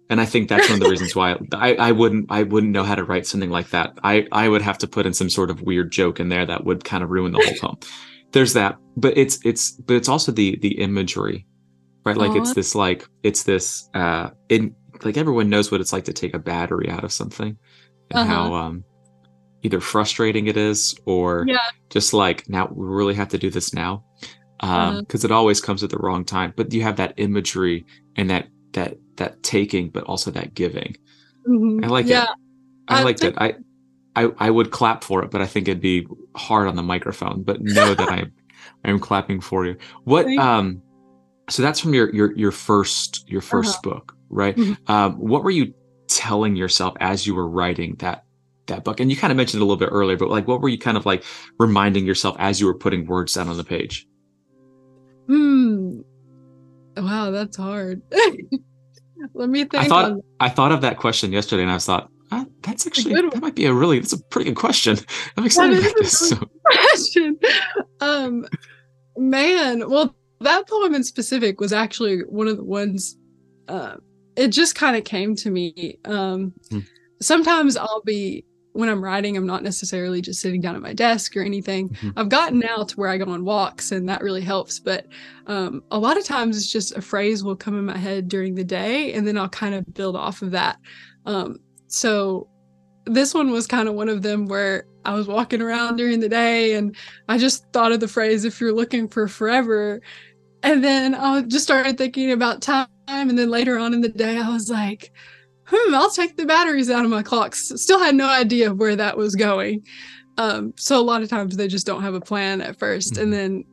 [0.09, 2.83] And I think that's one of the reasons why I, I wouldn't I wouldn't know
[2.83, 3.97] how to write something like that.
[4.03, 6.63] I, I would have to put in some sort of weird joke in there that
[6.63, 7.77] would kind of ruin the whole poem.
[8.31, 11.47] There's that, but it's it's but it's also the the imagery,
[12.05, 12.17] right?
[12.17, 16.13] Like it's this like it's this uh in like everyone knows what it's like to
[16.13, 17.57] take a battery out of something
[18.11, 18.25] and Uh-huh.
[18.25, 18.83] how um
[19.63, 21.57] either frustrating it is or Yeah.
[21.89, 24.04] just like now we really have to do this now
[24.61, 24.99] um Uh-huh.
[25.01, 28.47] because it always comes at the wrong time but you have that imagery and that
[28.73, 30.95] that that taking but also that giving.
[31.47, 31.83] Mhm.
[31.83, 32.29] i like yeah, it
[32.87, 33.41] i, I liked think- it
[34.15, 36.83] I, I i would clap for it but i think it'd be hard on the
[36.83, 38.31] microphone but know that i'm
[38.85, 39.75] i'm clapping for you.
[40.05, 40.81] What Thank- um
[41.49, 44.55] so that's from your your your first your 1st book right?
[44.55, 44.77] Mhm.
[44.89, 45.73] um what were you
[46.07, 48.23] telling yourself as you were writing that
[48.67, 48.99] that book?
[48.99, 50.77] And you kind of mentioned it a little bit earlier but like what were you
[50.79, 51.23] kind of like
[51.59, 54.07] reminding yourself as you were putting words down on the page
[55.27, 56.01] Hmm.
[56.97, 58.01] Wow, that's hard.
[59.33, 59.75] Let me think.
[59.75, 63.13] i thought on- i thought of that question yesterday and i thought ah, that's actually
[63.15, 64.97] that might be a really that's a pretty good question
[65.37, 67.39] i'm excited about this really- so, question.
[68.01, 68.45] Um,
[69.17, 73.17] man, well, that poem in specific was actually one of the ones.
[73.67, 73.95] Uh,
[74.35, 75.97] it just kind of came to me.
[76.05, 76.79] Um, Hmm.
[77.21, 78.43] sometimes I'll be
[78.75, 81.89] when I'm writing, I'm not necessarily just sitting down at my desk or anything.
[81.89, 82.13] Mhm.
[82.17, 84.79] I've gotten now to where I go on walks, and that really helps.
[84.79, 85.07] But
[85.47, 88.55] um, a lot of times, it's just a phrase will come in my head during
[88.55, 90.77] the day, and then I'll kind of build off of that.
[91.25, 91.57] Um,
[91.87, 92.47] so
[93.05, 96.29] this one was kind of one of them where I was walking around during the
[96.29, 96.95] day and
[97.29, 100.01] I just thought of the phrase, if you're looking for forever.
[100.63, 102.87] And then I just started thinking about time.
[103.07, 105.11] And then later on in the day, I was like,
[105.67, 107.71] hmm, I'll take the batteries out of my clocks.
[107.75, 109.85] Still had no idea where that was going.
[110.37, 113.21] Um, so a lot of times they just don't have a plan at 1st Mhm.
[113.21, 113.63] And then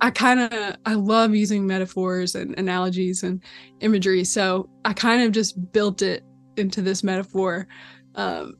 [0.00, 3.42] I kind of, I love using metaphors and analogies and
[3.80, 4.24] imagery.
[4.24, 6.22] So I kind of just built it
[6.56, 7.66] into this metaphor.
[8.14, 8.56] Um,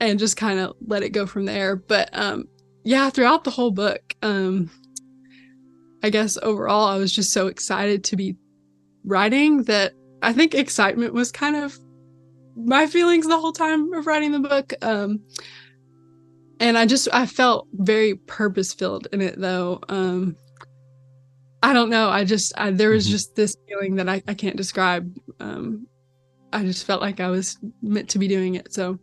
[0.00, 1.76] and just kind of let it go from there.
[1.76, 2.44] But um,
[2.84, 4.70] yeah, throughout the whole book, um,
[6.02, 8.36] I guess overall, I was just so excited to be
[9.04, 9.92] writing that
[10.22, 11.78] I think excitement was kind of
[12.56, 14.72] my feelings the whole time of writing the book.
[14.82, 15.20] Um,
[16.60, 19.80] and I just I felt very purpose filled in it though.
[19.88, 20.36] Um,
[21.62, 22.08] I don't know.
[22.08, 23.10] I just I, there was Mhm.
[23.10, 25.12] just this feeling that I, I can't describe.
[25.40, 25.86] Um,
[26.52, 28.72] I just felt like I was meant to be doing it.
[28.72, 28.98] So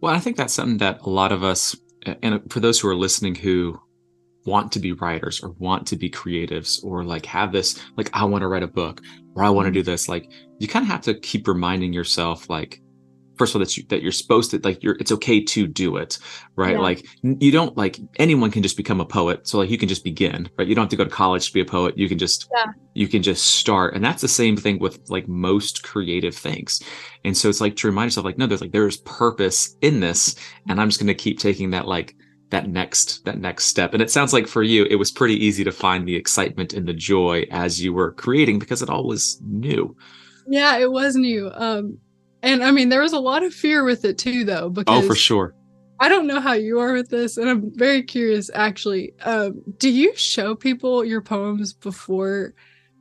[0.00, 1.76] Well, I think that's something that a lot of us,
[2.22, 3.78] and for those who are listening who
[4.44, 8.24] want to be writers or want to be creatives or like have this, like, I
[8.24, 9.00] want to write a book
[9.34, 12.48] or I want to do this, like, you kind of have to keep reminding yourself,
[12.48, 12.80] like,
[13.36, 15.96] first of all that you that you're supposed to like you're it's okay to do
[15.96, 16.18] it
[16.56, 16.74] right?
[16.74, 16.78] Yeah.
[16.78, 20.04] like you don't like anyone can just become a poet so like you can just
[20.04, 20.68] begin right?
[20.68, 22.66] You don't have to go to college to be a poet you can just Yeah.
[22.94, 26.80] you can just start and that's the same thing with like most creative things.
[27.24, 30.36] And so it's like to remind yourself like no there's like there's purpose in this
[30.68, 32.14] and i'm just going to keep taking that like
[32.50, 33.94] that next that next step.
[33.94, 36.86] And it sounds like for you it was pretty easy to find the excitement and
[36.86, 39.96] the joy as you were creating because it all was new
[40.46, 41.50] Yeah, it was new.
[41.54, 41.98] Um,
[42.42, 45.06] and I mean, there was a lot of fear with it too, though, because oh
[45.06, 45.54] for sure
[46.00, 48.50] I don't know how you are with this, and I'm very curious.
[48.52, 52.52] Actually, um, do you show people your poems before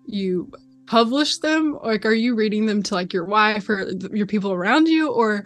[0.06, 0.52] you
[0.86, 1.78] publish them?
[1.84, 5.44] Like, are you reading them to like your wife or your people around you, or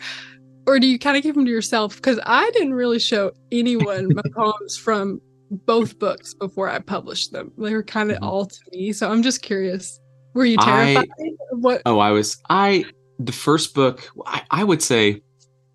[0.68, 1.96] or do you kind of keep them to yourself?
[1.96, 7.54] Because I didn't really show anyone my poems from both books before I published them.
[7.58, 8.24] They were kind of Mhm.
[8.28, 8.92] all to me.
[8.92, 9.98] So I'm just curious.
[10.38, 11.10] Were you terrified?
[11.52, 11.82] of what?
[11.88, 12.86] Oh, I was I
[13.17, 15.23] the first book I, I would say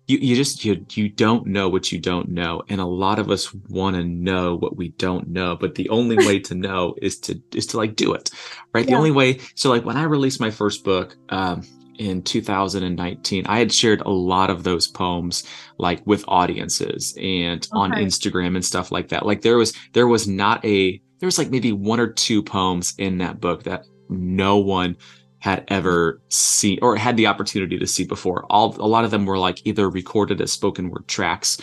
[0.07, 2.63] you you just you you don't know what you don't know.
[2.69, 6.15] And a lot of us want to know what we don't know, but the only
[6.15, 8.29] way to know is to is to like do it.
[8.73, 8.87] Right?
[8.87, 11.63] The only way so like when I released my first book um
[11.99, 15.43] in 2019 i had shared a lot of those poems
[15.77, 20.27] like with audiences and on instagram and stuff like that like there was there was
[20.27, 24.57] not a there was like maybe one or two poems in that book that no
[24.57, 24.95] one
[25.39, 29.25] had ever seen or had the opportunity to see before all a lot of them
[29.25, 31.57] were like either recorded as spoken word tracks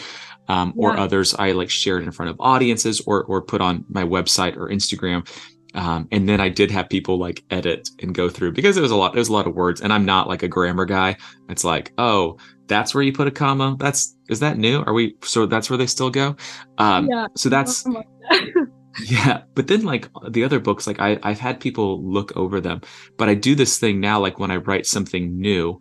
[0.48, 4.04] um, or others i like shared in front of audiences or or put on my
[4.04, 5.26] website or instagram
[5.74, 8.90] um, and then I did have people like edit and go through because it was
[8.90, 9.14] a lot.
[9.14, 11.16] It was a lot of words, and I'm not like a grammar guy.
[11.48, 13.76] It's like, oh, that's where you put a comma.
[13.78, 14.82] That's is that new?
[14.82, 16.36] Are we so that's where they still go?
[16.78, 17.28] Um, Yeah.
[17.36, 17.84] So that's
[19.06, 19.42] yeah.
[19.54, 22.80] But then like the other books, like I I've had people look over them,
[23.18, 24.20] but I do this thing now.
[24.20, 25.78] Like when I write something new,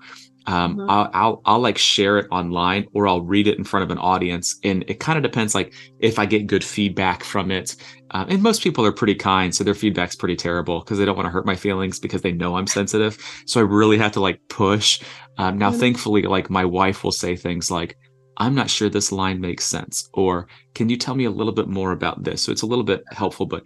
[0.47, 0.86] um, Mhm.
[0.89, 3.97] I'll, I'll I'll like share it online or I'll read it in front of an
[3.97, 5.53] audience, and it kind of depends.
[5.55, 7.75] Like if I get good feedback from it,
[8.12, 11.15] um, and most people are pretty kind, so their feedback's pretty terrible because they don't
[11.17, 13.17] want to hurt my feelings because they know I'm sensitive.
[13.45, 15.01] So I really have to like push.
[15.38, 15.79] Um, now, Mhm.
[15.79, 17.95] thankfully, like my wife will say things like,
[18.39, 21.67] "I'm not sure this line makes sense," or "Can you tell me a little bit
[21.67, 23.63] more about this?" So it's a little bit helpful, but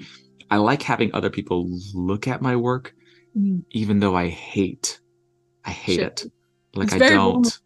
[0.51, 2.93] I like having other people look at my work,
[3.37, 3.63] Mm.
[3.71, 4.99] even though I hate,
[5.65, 6.25] I hate it.
[6.75, 7.59] Like It's I don't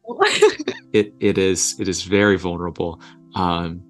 [0.93, 2.99] it it is it is very vulnerable
[3.35, 3.81] um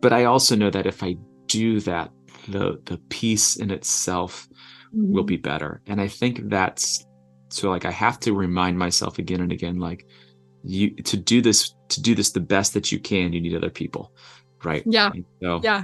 [0.00, 1.14] but i also know that if i
[1.46, 2.10] do that
[2.48, 4.48] the the piece in itself
[4.92, 5.28] will Mhm.
[5.28, 7.04] be better and i think that's
[7.50, 10.06] so like i have to remind myself again and again like
[10.64, 13.70] you to do this to do this the best that you can you need other
[13.70, 14.12] people
[14.64, 15.10] right Yeah.
[15.12, 15.82] And so Yeah.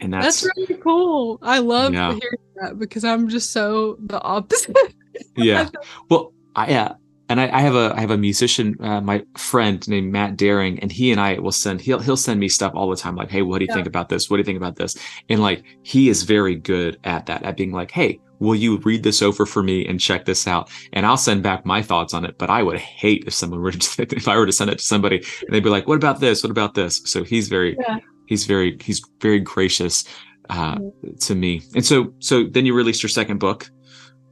[0.00, 1.38] and that's, That's, really cool.
[1.42, 2.08] I love Yeah.
[2.10, 4.76] hearing that because I'm just so the opposite.
[5.36, 5.68] yeah
[6.10, 6.92] well i yeah
[7.28, 10.78] and I, I have a I have a musician, uh, my friend named Matt Daring,
[10.78, 13.30] and he and I will send he'll he'll send me stuff all the time, like,
[13.32, 13.74] hey, what do you Yeah.
[13.74, 14.30] think about this?
[14.30, 14.96] What do you think about this?
[15.28, 19.02] And like he is very good at that, at being like, hey, will you read
[19.02, 20.70] this over for me and check this out?
[20.92, 22.36] And I'll send back my thoughts on it.
[22.38, 24.84] But I would hate if someone were to if I were to send it to
[24.84, 26.42] somebody and they'd be like, what about this?
[26.42, 27.00] What about this?
[27.04, 27.98] So he's very Yeah.
[28.26, 30.04] he's very he's very gracious
[30.50, 30.78] uh,
[31.20, 31.62] to me.
[31.74, 33.68] And so so then you released your second book.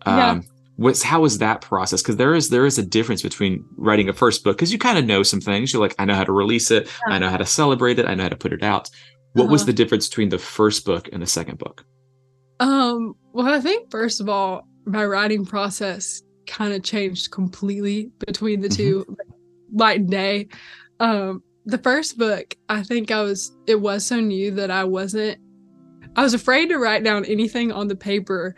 [0.06, 0.30] Yeah.
[0.32, 0.44] Um,
[0.76, 4.12] what's how was that process because there is there is a difference between writing a
[4.12, 6.32] first book because you kind of know some things you're like i know how to
[6.32, 7.14] release it Yeah.
[7.14, 8.90] i know how to celebrate it i know how to put it out
[9.34, 9.66] what was Uh-huh.
[9.66, 11.84] the difference between the first book and the second book
[12.58, 18.60] Um, well, I think first of all, my writing process kind of changed completely between
[18.60, 18.76] the Mhm.
[18.76, 19.16] two,
[19.72, 20.48] light and day.
[21.00, 25.38] Um, the first book, I think I was it was so new that I wasn't
[26.16, 28.54] I was afraid to write down anything on the paper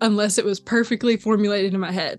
[0.00, 2.18] unless it was perfectly formulated in my head.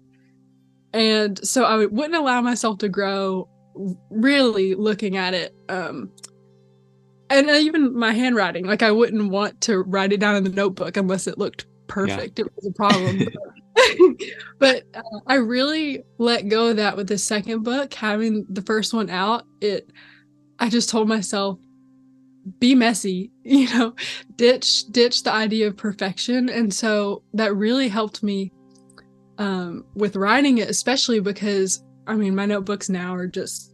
[0.93, 3.50] And so I wouldn't allow myself to grow
[4.10, 6.10] really looking at it um
[7.30, 10.98] and even my handwriting like i wouldn't want to write it down in the notebook
[10.98, 11.67] unless it looked
[11.98, 13.28] perfect it was a problem
[14.60, 18.94] but uh, i really let go of that with the second book having the first
[18.94, 19.92] one out it
[20.60, 21.58] i just told myself
[22.60, 23.96] be messy you know
[24.36, 28.52] ditch ditch the idea of perfection and so that really helped me
[29.40, 33.74] um with writing it especially because i mean my notebooks now are just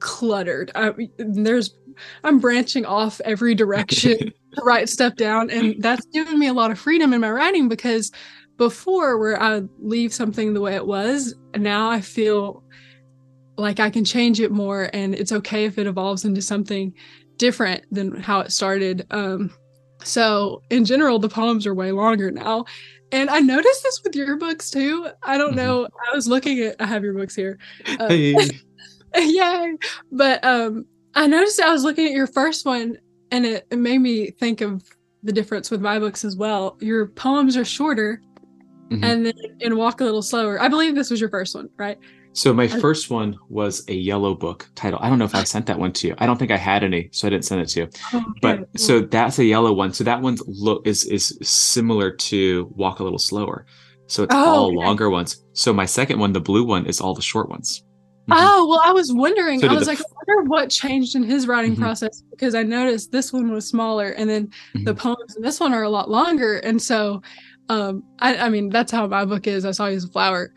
[0.00, 1.76] cluttered I, there's
[2.24, 4.18] i'm branching off every direction
[4.56, 5.48] to write stuff down.
[5.50, 8.10] And that's given me a lot of freedom in my writing because
[8.56, 12.62] before where i leave something the way it was now i feel
[13.56, 16.92] like i can change it more and it's okay if it evolves into something
[17.38, 19.06] different than how it started.
[19.10, 19.50] Um
[20.02, 22.64] so in general the poems are way longer now.
[23.12, 25.08] And i noticed this with your books too.
[25.22, 25.56] I don't Mhm.
[25.56, 25.88] know.
[26.10, 27.58] I was looking at i have your books here.
[27.98, 28.50] Uh, hey
[29.16, 29.76] Yay.
[30.12, 32.98] But um I noticed I was looking at your first one
[33.30, 34.82] and it, it made me think of
[35.22, 36.76] the difference with my books as well.
[36.80, 38.22] Your poems are shorter
[38.90, 39.04] Mhm.
[39.04, 40.60] and then in Walk a Little Slower.
[40.60, 41.96] I believe this was your first one, right?
[42.32, 44.98] So my first one was a yellow book title.
[45.02, 46.14] I don't know if I sent that one to you.
[46.18, 47.88] I don't think I had any, so I didn't send it to you.
[48.40, 49.92] But so that's a yellow one.
[49.92, 53.66] So that one's look is is similar to Walk a Little Slower.
[54.06, 54.76] So it's Oh, all okay.
[54.76, 55.44] longer ones.
[55.54, 57.82] So my second one, the blue one, is all the short ones.
[58.30, 58.36] Mhm.
[58.38, 59.60] Oh well, I was wondering.
[59.60, 61.80] So I was the like, I wonder what changed in his writing Mhm.
[61.80, 64.50] process because I noticed this one was smaller, and then
[64.84, 64.98] the Mhm.
[64.98, 66.58] poems in this one are a lot longer.
[66.58, 67.22] And so,
[67.68, 69.64] um, I, I mean, that's how my book is.
[69.64, 70.52] I saw you as a flower.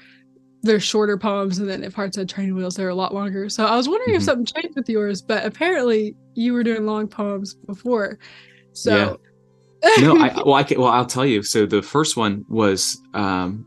[0.62, 3.50] They're shorter poems, and then if Hearts Had Training Wheels, they're a lot longer.
[3.50, 4.26] So I was wondering if Mhm.
[4.26, 8.18] something changed with yours, but apparently you were doing long poems before.
[8.72, 9.20] So,
[9.84, 10.02] Yeah.
[10.02, 11.44] no, I well, I can, well, I'll tell you.
[11.44, 13.66] So the first one was, um,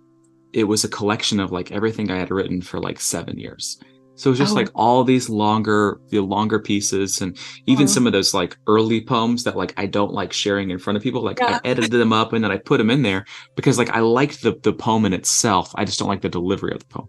[0.55, 3.79] it was a collection of like everything I had written for like seven years.
[4.17, 4.57] So it was just Oh.
[4.57, 7.95] like all these longer, the longer pieces, and even Uh-huh.
[7.95, 11.03] some of those like early poems that like I don't like sharing in front of
[11.03, 11.23] people.
[11.23, 11.61] Like Yeah.
[11.63, 13.25] I edited them up and then I put them in there
[13.57, 15.71] because like I liked the the poem in itself.
[15.77, 17.09] I just don't like the delivery of the poem.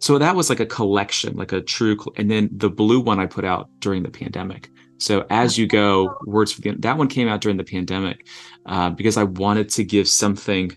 [0.00, 1.96] So that was like a collection, like a true.
[2.16, 4.68] And then the blue one I put out during the pandemic.
[4.98, 8.26] So as you go, words for the that one came out during the pandemic
[8.66, 10.76] uh, because I wanted to give something,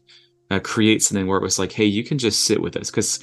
[0.52, 3.20] uh, create something where it was like, hey, you can just sit with this because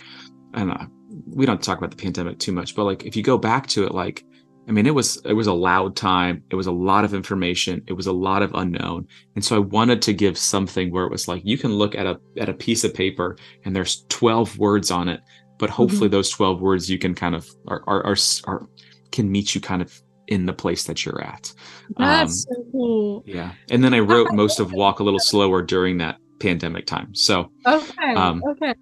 [0.55, 0.87] I don't know.
[1.27, 3.85] We don't talk about the pandemic too much, but like if you go back to
[3.85, 4.25] it, like
[4.69, 6.43] I mean, it was it was a loud time.
[6.51, 7.83] It was a lot of information.
[7.87, 11.11] It was a lot of unknown, and so I wanted to give something where it
[11.11, 14.59] was like you can look at a at a piece of paper and there's twelve
[14.59, 15.21] words on it,
[15.59, 18.67] but hopefully those twelve words you can kind of are are, are, are
[19.11, 21.53] can meet you kind of in the place that you're at.
[21.97, 23.25] that's Um, so cool.
[23.27, 23.53] Yeah.
[23.71, 27.15] And then I wrote most of Walk a Little Slower during that pandemic time.
[27.15, 28.15] So, Okay.
[28.15, 28.75] um, okay.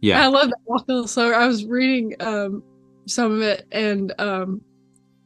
[0.00, 0.22] Yeah.
[0.24, 1.34] I love that walk a little.
[1.34, 2.62] I was reading um
[3.06, 4.60] some of it and um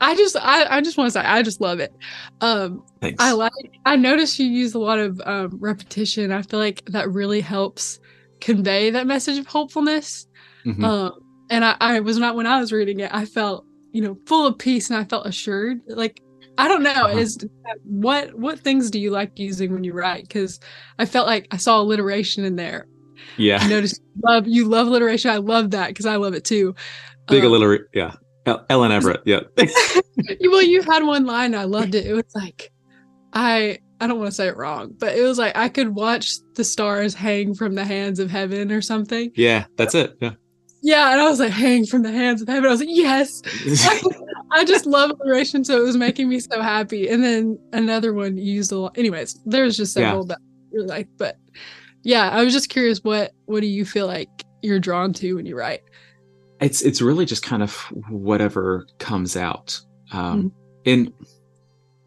[0.00, 1.92] I just I, I just want to say I just love it.
[2.40, 3.22] Um Thanks.
[3.22, 3.52] I like
[3.84, 6.32] I noticed you use a lot of um repetition.
[6.32, 7.98] I feel like that really helps
[8.40, 10.26] convey that message of hopefulness.
[10.66, 10.84] Mhm.
[10.84, 11.12] Um
[11.50, 14.46] and I, I was not when I was reading it, I felt, you know, full
[14.46, 15.80] of peace and I felt assured.
[15.86, 16.20] Like
[16.56, 17.18] I don't know, Uh-huh.
[17.18, 17.38] is
[17.84, 20.22] what what things do you like using when you write?
[20.22, 20.60] Because
[20.98, 23.66] I felt like I saw alliteration in there I yeah.
[23.68, 25.30] noticed you love you love alliteration.
[25.30, 26.74] I love that because I love it too.
[27.28, 27.86] Big Um, alliteration.
[27.94, 28.14] Yeah.
[28.68, 29.22] Ellen Everett.
[29.24, 29.40] Yeah.
[30.42, 32.06] well, you had one line I loved it.
[32.06, 32.70] It was like,
[33.32, 36.30] I I don't want to say it wrong, but it was like I could watch
[36.54, 39.30] the stars hang from the hands of heaven or something.
[39.34, 39.64] yeah.
[39.76, 40.14] That's it.
[40.20, 40.32] Yeah.
[40.86, 42.66] Yeah, and I was like, hang from the hands of heaven.
[42.66, 43.40] I was like, yes.
[44.50, 47.08] I just love alliteration, so it was making me so happy.
[47.08, 48.98] And then another one used a lot.
[48.98, 50.08] Anyways, there's just Yeah.
[50.10, 51.38] several that I really like, but
[52.04, 55.46] yeah, I was just curious what what do you feel like you're drawn to when
[55.46, 55.82] you write?
[56.60, 57.74] it's it's really just kind of
[58.08, 59.80] whatever comes out.
[60.12, 60.52] Um,
[60.86, 61.12] and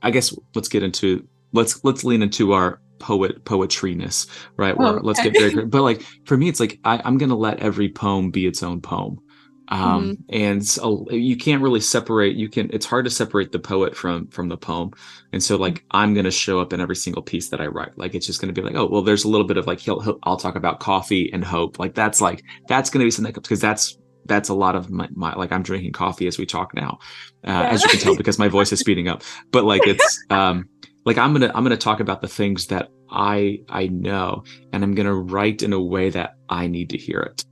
[0.02, 4.78] I guess let's get into let's let's lean into our poet poetryness, right?
[4.78, 7.60] Where Oh, let's get very but like for me, it's like I, I'm gonna let
[7.60, 9.20] every poem be its own poem.
[9.70, 10.22] Um, Mm-hmm.
[10.30, 14.28] and so you can't really separate you can it's hard to separate the poet from
[14.28, 14.92] from the poem.
[15.34, 17.98] And so like i'm going to show up in every single piece that i write.
[17.98, 19.80] Like it's just going to be like oh well there's a little bit of like
[19.80, 21.80] he'll, he'll i'll talk about coffee and hope.
[21.80, 25.08] Like that's like that's going to be something because that's that's a lot of my,
[25.14, 27.00] my like i'm drinking coffee as we talk now
[27.46, 29.24] uh, as you can tell because my voice is speeding up.
[29.52, 30.68] But like it's um
[31.06, 34.96] like i'm gonna i'm gonna talk about the things that i i know and i'm
[34.96, 37.46] gonna write in a way that i need to hear it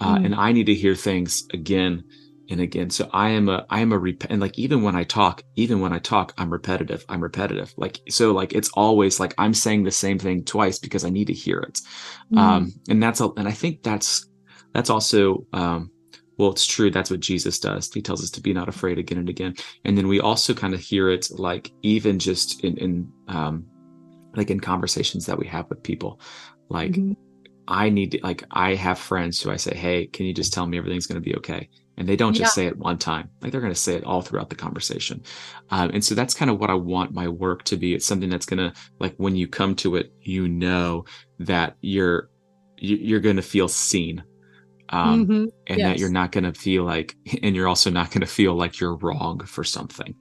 [0.00, 0.24] uh, Mm.
[0.26, 2.04] and i need to hear things again
[2.50, 2.88] and again.
[2.88, 5.80] So i am a i am a rep- and like even when i talk even
[5.80, 7.74] when i talk i'm repetitive i'm repetitive.
[7.76, 11.26] Like so like it's always like i'm saying the same thing twice because i need
[11.26, 11.78] to hear it.
[12.32, 12.38] Mm.
[12.38, 14.26] um and that's a, and i think that's
[14.74, 15.90] that's also um
[16.38, 16.90] well it's true.
[16.90, 17.92] That's what jesus does.
[17.92, 19.54] He tells us to be not afraid again and again.
[19.84, 23.66] And then we also kind of hear it like even just in in um
[24.36, 26.20] like in conversations that we have with people.
[26.70, 27.16] Like Mhm.
[27.68, 30.66] I need to like i have friends who i say hey can you just tell
[30.66, 31.68] me everything's going to be okay?
[31.98, 34.22] And they don't just say it one time like they're going to say it all
[34.22, 35.20] throughout the conversation.
[35.70, 37.92] Um, and so that's kind of what i want my work to be.
[37.92, 41.04] It's something that's going to like when you come to it you know
[41.40, 42.30] that you're
[42.78, 44.22] you- you're going to feel seen
[44.90, 45.48] um, Mhm.
[45.66, 48.54] and that you're not going to feel like and you're also not going to feel
[48.54, 50.14] like you're wrong for something.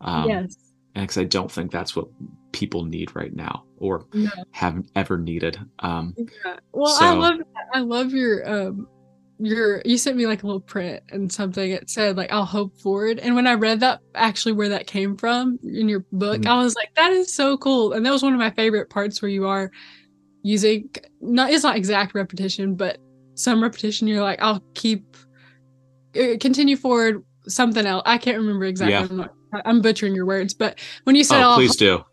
[0.00, 0.56] Um yes.
[0.94, 2.06] Because i don't think that's what
[2.52, 4.30] people need right now or No.
[4.52, 6.56] have ever needed um Yeah.
[6.72, 7.40] Well, I So- love
[7.72, 8.86] I love your um
[9.40, 12.76] your you sent me like a little print and something it said like I'll hope
[12.78, 16.46] forward and when I read that actually where that came from in your book Mhm.
[16.46, 19.20] I was like that is so cool and that was one of my favorite parts
[19.20, 19.72] where you are
[20.44, 20.88] using
[21.20, 22.98] not it's not exact repetition but
[23.34, 25.16] some repetition you're like I'll keep
[26.16, 28.02] uh, continue forward something else.
[28.06, 29.18] I can't remember exactly.
[29.18, 29.26] Yeah.
[29.64, 32.04] I'm, butchering your words, but when you said, "Oh, please do,"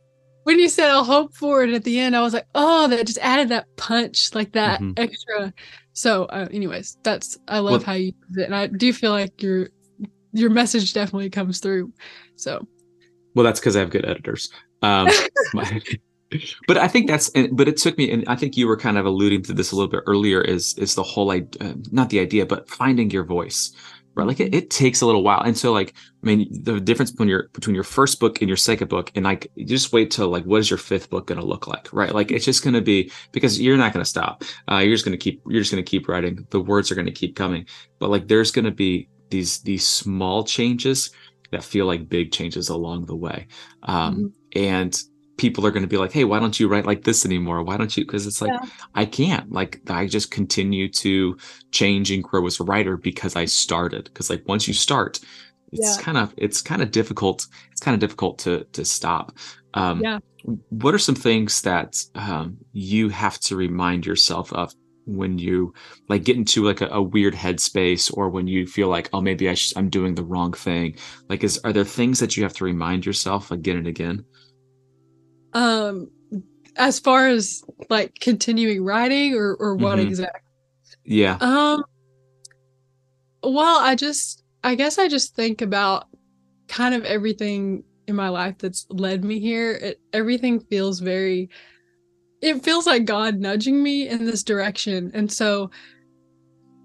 [0.44, 3.06] when you said I'll hope for it at the end, I was like, oh, that
[3.06, 4.94] just added that punch, like that mm-hmm.
[4.98, 5.54] extra.
[5.94, 9.12] So, uh, anyways, that's I love well, how you use it, and I do feel
[9.12, 9.70] like your
[10.34, 11.94] your message definitely comes through.
[12.36, 12.66] So,
[13.36, 14.50] well, that's because I have good editors.
[14.82, 15.10] Um,
[15.54, 15.82] my,
[16.68, 19.06] but I think that's, but it took me, and I think you were kind of
[19.06, 20.42] alluding to this a little bit earlier.
[20.42, 21.40] Is is the whole, uh,
[21.92, 23.74] not the idea, but finding your voice
[24.16, 24.28] right?
[24.28, 25.42] Like it, it takes a little while.
[25.42, 25.94] And so like
[26.24, 29.26] i mean the difference between your between your first book and your second book and
[29.26, 31.92] like you just wait till like what is your fifth book going to look like
[31.92, 32.14] right?
[32.14, 34.44] Like it's just going to be because you're not going to stop.
[34.70, 36.46] Uh, you're just going to keep you're just going to keep writing.
[36.50, 37.66] The words are going to keep coming.
[38.00, 41.12] But like there's going to be these these small changes
[41.52, 43.48] that feel like big changes along the way.
[43.84, 44.64] Um, mm-hmm.
[44.64, 45.04] and
[45.42, 47.64] people are going to be like, hey, why don't you write like this anymore?
[47.64, 48.06] Why don't you?
[48.06, 48.70] Because it's like, yeah.
[48.94, 49.52] I can't.
[49.52, 51.36] Like, I just continue to
[51.72, 54.04] change and grow as a writer because I started.
[54.04, 55.20] Because like once you start,
[55.72, 56.04] it's yeah.
[56.04, 57.48] kind of it's kind of difficult.
[57.72, 59.36] It's kind of difficult to to stop.
[59.74, 60.20] Um, yeah.
[60.70, 64.76] What are some things that um, you have to remind yourself of
[65.06, 65.74] when you
[66.08, 69.50] like get into like a, a weird headspace or when you feel like oh maybe
[69.50, 70.96] I sh- I'm doing the wrong thing
[71.28, 74.24] like is are there things that you have to remind yourself again and again
[75.54, 76.10] um,
[76.76, 80.08] as far as like continuing writing or or what mm-hmm.
[80.08, 80.42] exactly?
[81.04, 81.38] Yeah.
[81.40, 81.84] Um.
[83.44, 86.08] Well, I just I guess I just think about
[86.68, 89.72] kind of everything in my life that's led me here.
[89.74, 91.50] It, everything feels very
[92.42, 95.12] it feels like God nudging me in this direction.
[95.14, 95.70] And so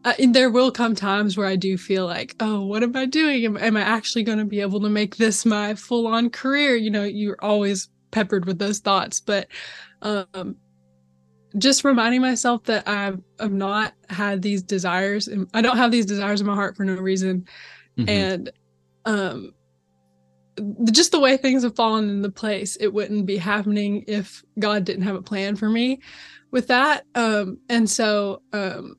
[0.04, 3.44] uh, there will come times where I do feel like, oh, what am I doing?
[3.44, 6.76] Am, am I actually going to be able to make this my full on career?
[6.76, 9.46] You know, you're always peppered with those thoughts but
[10.00, 10.56] um
[11.58, 16.06] just reminding myself that I've I've not had these desires and I don't have these
[16.06, 17.46] desires in my heart for no reason
[17.98, 18.08] mm-hmm.
[18.08, 18.50] and
[19.04, 19.52] um
[20.90, 25.02] just the way things have fallen into place it wouldn't be happening if God didn't
[25.02, 26.00] have a plan for me
[26.52, 28.96] with that um and so um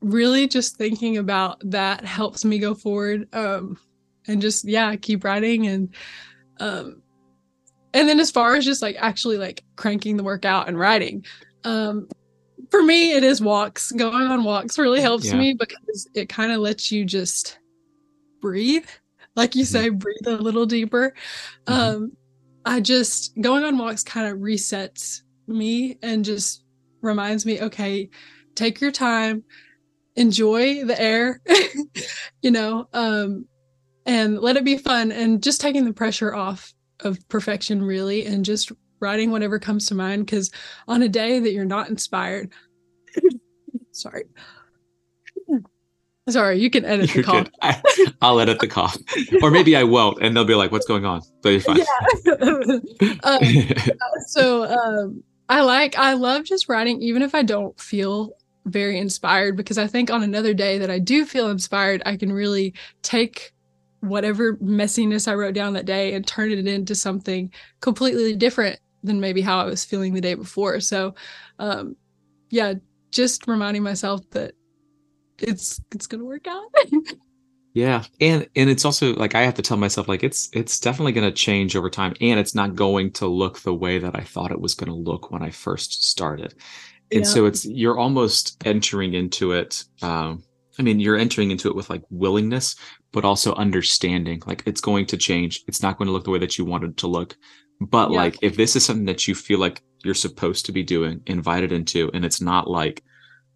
[0.00, 3.76] really just thinking about that helps me go forward um
[4.26, 5.94] and just yeah keep writing and
[6.58, 7.02] um
[7.92, 11.24] and then as far as just like actually like cranking the workout and writing
[11.64, 12.08] um
[12.70, 15.36] for me it is walks going on walks really helps yeah.
[15.36, 17.58] me because it kind of lets you just
[18.40, 18.86] breathe
[19.36, 19.76] like you mm-hmm.
[19.84, 21.14] say breathe a little deeper
[21.66, 21.72] mm-hmm.
[21.72, 22.12] um
[22.64, 26.62] i just going on walks kind of resets me and just
[27.02, 28.08] reminds me okay
[28.54, 29.42] take your time
[30.16, 31.40] enjoy the air
[32.42, 33.46] you know um
[34.06, 36.72] and let it be fun and just taking the pressure off
[37.04, 40.50] of perfection really and just writing whatever comes to mind because
[40.86, 42.50] on a day that you're not inspired
[43.92, 44.24] sorry.
[46.28, 47.48] Sorry you can edit the cough.
[47.60, 47.80] I,
[48.22, 48.96] will edit the cough.
[49.42, 51.22] Or maybe i won't and they'll be like what's going on?
[51.42, 51.78] But you're fine.
[51.78, 53.18] Yeah.
[53.24, 53.40] um,
[54.28, 58.32] so um, i like i love just writing even if i don't feel
[58.66, 62.30] very inspired because i think on another day that i do feel inspired i can
[62.32, 63.52] really take
[64.00, 69.20] whatever messiness I wrote down that day and turn it into something completely different than
[69.20, 70.80] maybe how I was feeling the day before.
[70.80, 71.14] So,
[71.58, 71.96] um,
[72.50, 72.74] yeah,
[73.10, 74.52] just reminding myself that
[75.38, 76.70] it's it's gonna work out.
[77.74, 81.12] yeah, and and it's also like I have to tell myself like it's it's definitely
[81.12, 84.52] gonna change over time, and it's not going to look the way that I thought
[84.52, 86.54] it was gonna look when I first started.
[87.12, 87.30] And yeah.
[87.30, 89.84] so it's you're almost entering into it.
[90.02, 90.44] Um,
[90.78, 92.76] I mean, you're entering into it with like willingness,
[93.12, 95.62] but also understanding like it's going to change.
[95.66, 97.36] It's not going to look the way that you wanted to look.
[97.80, 98.18] But yeah.
[98.18, 101.72] like if this is something that you feel like you're supposed to be doing, invited
[101.72, 103.02] into, and it's not like,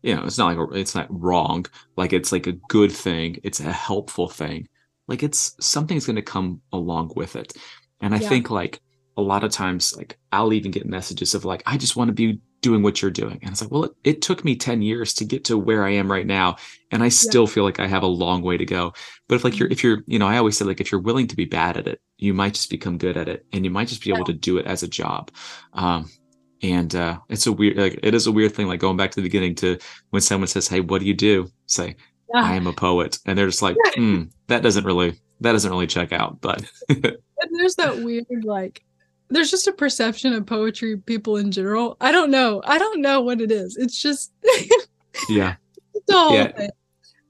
[0.02, 1.66] you know, it's not like it's not wrong.
[1.96, 3.38] Like it's like a good thing.
[3.42, 4.68] It's a helpful thing.
[5.08, 7.52] Like it's something's going to come along with it.
[8.00, 8.28] And I yeah.
[8.28, 8.80] think like
[9.16, 12.14] a lot of times, like I'll even get messages of like, I just want to
[12.14, 13.38] be doing what you're doing.
[13.42, 15.90] And it's like, well, it, it, took me 10 years to get to where I
[15.90, 16.56] am right now.
[16.90, 17.50] And I still yeah.
[17.50, 18.94] feel like I have a long way to go.
[19.28, 19.72] But if like you're, mm-hmm.
[19.72, 21.86] if you're, you know, I always say like, if you're willing to be bad at
[21.86, 24.32] it, you might just become good at it and you might just be able to
[24.32, 25.30] do it as a job.
[25.74, 26.10] Um,
[26.62, 29.16] and uh, it's a weird, like, it is a weird thing, like going back to
[29.16, 29.76] the beginning to
[30.08, 31.50] when someone says, Hey, what do you do?
[31.66, 31.96] Say,
[32.34, 32.42] yeah.
[32.42, 33.18] I am a poet.
[33.26, 36.40] And they're just like, hmm, that doesn't really, that doesn't really check out.
[36.40, 38.82] But there's that weird, like,
[39.30, 41.96] there's just a perception of poetry people in general.
[42.00, 42.62] I don't know.
[42.64, 43.76] I don't know what it is.
[43.76, 44.32] It's just
[45.28, 45.56] yeah.
[45.94, 46.68] It's yeah.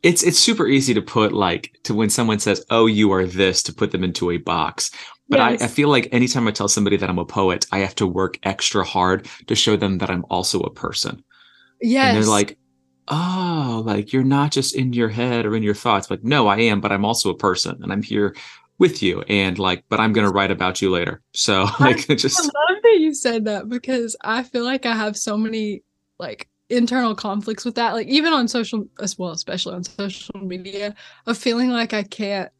[0.03, 3.63] It's it's super easy to put like to when someone says, "Oh, you are this,"
[3.65, 4.91] to put them into a box.
[5.29, 5.63] But yes.
[5.63, 8.07] I, I feel like anytime I tell somebody that I'm a poet, I have to
[8.07, 11.25] work extra hard to show them that I'm also a person.
[11.81, 12.15] Yes.
[12.15, 12.59] And they're like,
[13.09, 16.11] oh, like you're not just in your head or in your thoughts.
[16.11, 18.35] Like, no, I am, but I'm also a person and I'm here
[18.79, 19.23] with you.
[19.23, 21.21] And like, but I'm going to write about you later.
[21.33, 22.41] So, like, I, just.
[22.41, 25.83] I love that you said that because I feel like I have so many
[26.19, 27.93] like internal conflicts with that.
[27.93, 30.95] Like, even on social, as well, especially on social media,
[31.27, 32.51] of feeling like I can't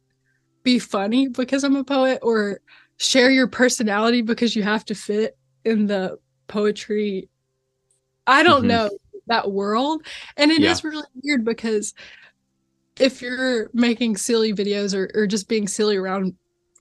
[0.63, 2.59] be funny because I'm a poet or
[2.97, 7.29] share your personality because you have to fit in the poetry.
[8.25, 8.69] I don't mm-hmm.
[8.69, 8.89] know
[9.27, 10.05] that world.
[10.37, 10.71] And it yeah.
[10.71, 11.93] is really weird because
[12.99, 16.33] if you're making silly videos or, or just being silly around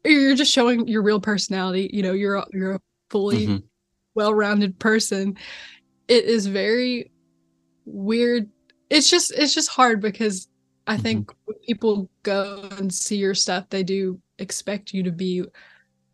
[0.04, 3.66] you're just showing your real personality, you know, you're a, you're a fully mm-hmm.
[4.14, 5.36] well-rounded person.
[6.08, 7.10] It is very
[7.86, 8.48] weird.
[8.90, 10.48] It's just it's just hard because
[10.86, 11.38] I think mm-hmm.
[11.46, 15.44] when people go and see your stuff, they do expect you to be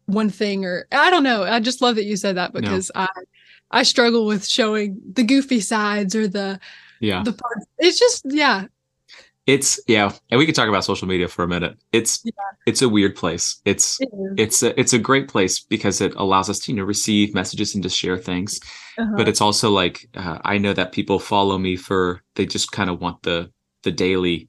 [0.07, 1.43] one thing or I don't know.
[1.43, 3.03] I just love that you said that because no.
[3.03, 3.09] I
[3.73, 6.61] I struggle with showing the goofy sides or the
[7.01, 7.67] yeah the parts.
[7.79, 8.67] It's just yeah.
[9.47, 11.77] It's yeah, and we could talk about social media for a minute.
[11.93, 12.33] It's yeah.
[12.67, 13.61] it's a weird place.
[13.65, 16.85] It's it it's a it's a great place because it allows us to you know
[16.85, 18.61] receive messages and to share things.
[18.99, 19.15] Uh-huh.
[19.17, 22.91] But it's also like uh, I know that people follow me for they just kind
[22.91, 23.51] of want the
[23.83, 24.49] the daily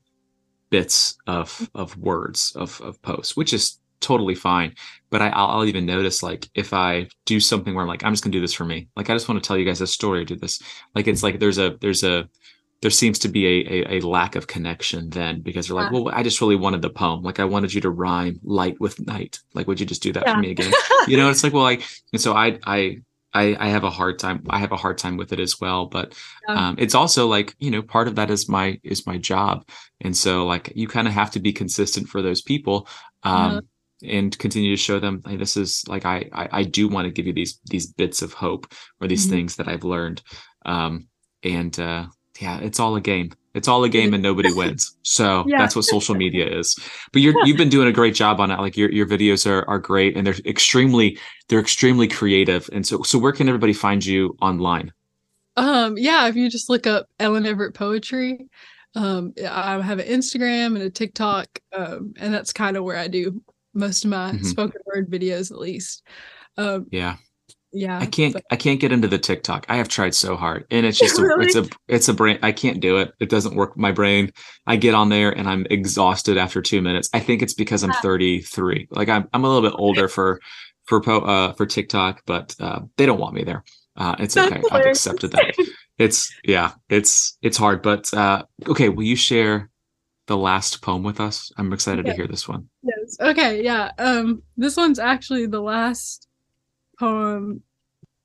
[0.69, 4.73] bits of of words of of posts, which is totally fine.
[5.09, 8.23] But I, I'll, even notice like if I do something where I'm like, I'm just
[8.23, 8.89] gonna do this for me.
[8.95, 10.61] Like I just want to tell you guys a story or do this.
[10.95, 12.27] Like it's like there's a there's a
[12.81, 16.09] there seems to be a, a, a lack of connection then because they're like, well,
[16.09, 17.21] I just really wanted the poem.
[17.21, 19.39] Like I wanted you to rhyme light with night.
[19.53, 20.33] Like, would you just do that yeah.
[20.33, 20.73] for me again?
[21.07, 22.97] you know, it's like, well, like, and so I, I,
[23.33, 24.43] I, I have a hard time.
[24.49, 25.85] I have a hard time with it as well.
[25.85, 26.15] But
[26.49, 26.69] yeah.
[26.69, 29.65] um, it's also like you know, part of that is my is my job,
[30.01, 32.89] and so like you kind of have to be consistent for those people.
[33.23, 33.61] Um, uh-huh
[34.03, 37.11] and continue to show them hey, this is like I, I, I do want to
[37.11, 39.35] give you these these bits of hope or these mm-hmm.
[39.35, 40.21] things that I've learned.
[40.65, 41.07] Um,
[41.43, 42.07] and uh,
[42.41, 43.31] yeah, it's all a game.
[43.53, 44.95] It's all a game and nobody wins.
[45.03, 45.57] So yeah.
[45.57, 46.75] that's what social media is.
[47.11, 48.59] But you're you've been doing a great job on it.
[48.59, 51.17] Like your your videos are are great and they're extremely
[51.47, 52.69] they're extremely creative.
[52.71, 54.91] And so so where can everybody find you online?
[55.57, 58.47] Um yeah, if you just look up Ellen Everett Poetry,
[58.95, 63.07] um I have an Instagram and a TikTok, um, and that's kind of where I
[63.07, 63.41] do
[63.73, 64.45] most of my mm-hmm.
[64.45, 66.03] spoken word videos at least.
[66.57, 67.17] Um, yeah.
[67.73, 67.99] Yeah.
[67.99, 68.43] I can't but...
[68.51, 69.65] I can't get into the TikTok.
[69.69, 70.65] I have tried so hard.
[70.71, 71.45] And it's just really?
[71.45, 73.13] a, it's a it's a brain I can't do it.
[73.19, 74.31] It doesn't work my brain.
[74.67, 77.09] I get on there and I'm exhausted after 2 minutes.
[77.13, 78.87] I think it's because I'm 33.
[78.91, 80.39] Like I'm I'm a little bit older for
[80.85, 83.63] for uh for TikTok, but uh they don't want me there.
[83.95, 84.61] Uh it's That's okay.
[84.71, 85.55] I've accepted that.
[85.97, 89.69] It's yeah, it's it's hard, but uh okay, will you share
[90.27, 91.51] the last poem with us?
[91.57, 92.69] I'm excited to hear this one.
[92.83, 93.17] Yes.
[93.19, 93.63] Okay.
[93.63, 93.91] Yeah.
[93.97, 96.27] Um, this one's actually the last
[97.01, 97.63] poem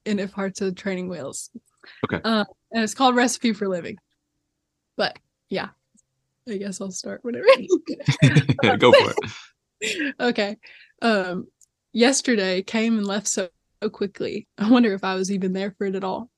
[0.04, 1.50] in If Hearts Are Training Wheels.
[2.04, 2.20] Okay.
[2.22, 3.96] Uh, and it's called Recipe for Living.
[4.96, 5.18] But
[5.48, 5.68] yeah,
[6.48, 7.46] I guess I'll start whenever.
[8.78, 9.14] Go for
[9.80, 10.14] it.
[10.20, 10.58] Okay.
[11.02, 11.48] Um,
[11.92, 13.48] yesterday came and left so,
[13.82, 14.46] so quickly.
[14.58, 16.30] I wonder if I was even there for it at all.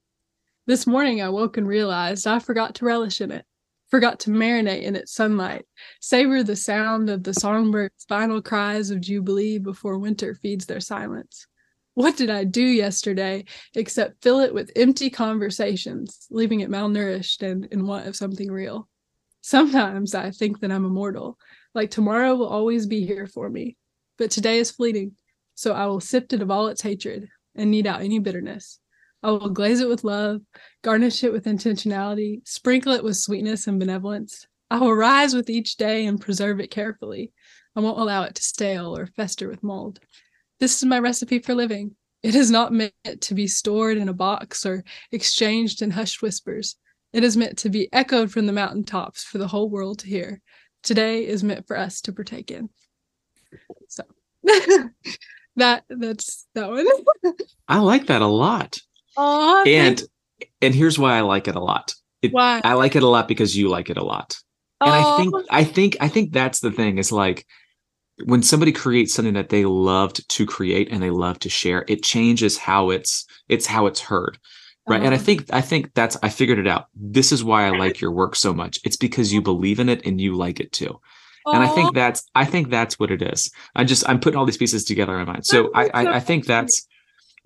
[0.66, 3.44] This morning I woke and realized I forgot to relish in it
[3.90, 5.64] forgot to marinate in its sunlight,
[6.00, 11.46] savor the sound of the songbird's final cries of jubilee before winter feeds their silence.
[11.98, 13.44] What did I do yesterday
[13.74, 18.88] except fill it with empty conversations, leaving it malnourished and in want of something real?
[19.40, 21.36] Sometimes I think that I'm immortal,
[21.74, 23.76] like tomorrow will always be here for me.
[24.16, 25.16] But today is fleeting,
[25.56, 28.78] so I will sift it of all its hatred and knead out any bitterness.
[29.24, 30.42] I will glaze it with love,
[30.84, 34.46] garnish it with intentionality, sprinkle it with sweetness and benevolence.
[34.70, 37.32] I will rise with each day and preserve it carefully.
[37.74, 39.98] I won't allow it to stale or fester with mold.
[40.60, 41.94] This is my recipe for living.
[42.22, 46.76] It is not meant to be stored in a box or exchanged in hushed whispers.
[47.12, 50.40] It is meant to be echoed from the mountaintops for the whole world to hear.
[50.82, 52.70] Today is meant for us to partake in.
[53.88, 54.02] So
[55.56, 56.86] that that's that one.
[57.68, 58.78] I like that a lot.
[59.16, 60.02] Oh, and
[60.60, 61.94] and here's why I like it a lot.
[62.20, 64.36] It, why I like it a lot because you like it a lot.
[64.80, 67.46] And I think I think I think that's the thing is like
[68.24, 72.02] when somebody creates something that they loved to create and they love to share, it
[72.02, 74.38] changes how it's it's how it's heard.
[74.86, 75.02] Right.
[75.02, 75.24] And I uh-huh.
[75.24, 76.86] think I think that's I figured it out.
[76.94, 78.80] This is why I like your work so much.
[78.84, 81.00] It's because you believe in it and you like it too.
[81.46, 83.50] And I think that's I think that's what it is.
[83.74, 85.46] I just I'm putting all these pieces together in my mind.
[85.46, 86.86] So I I, I think that's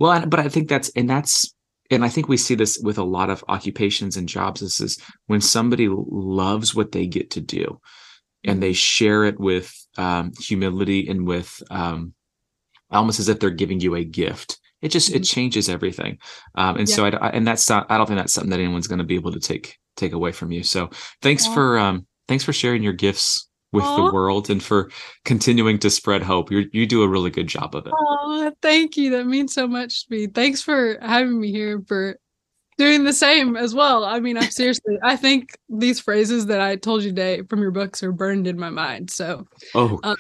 [0.01, 1.55] well, but I think that's and that's
[1.89, 4.61] and I think we see this with a lot of occupations and jobs.
[4.61, 7.81] This is when somebody loves what they get to do
[8.43, 12.15] and they share it with um, humility and with um,
[12.91, 14.59] almost as if they're giving you a gift.
[14.81, 15.19] It just mm-hmm.
[15.19, 16.19] it changes everything,
[16.57, 16.95] um, and yeah.
[16.95, 19.05] so I, I, and that's not I don't think that's something that anyone's going to
[19.05, 20.63] be able to take take away from you.
[20.65, 20.91] So
[21.21, 21.55] thanks Aww.
[21.55, 23.97] for um thanks for sharing your gifts with Aww.
[23.97, 24.91] the world and for
[25.25, 26.51] continuing to spread hope.
[26.51, 27.93] You you do a really good job of it.
[27.97, 29.11] Oh, thank you.
[29.11, 30.27] That means so much to me.
[30.27, 32.19] Thanks for having me here for
[32.79, 34.05] doing the same as well.
[34.05, 37.71] I mean, I'm seriously, I think these phrases that I told you today from your
[37.71, 39.11] books are burned in my mind.
[39.11, 40.17] So, oh, um,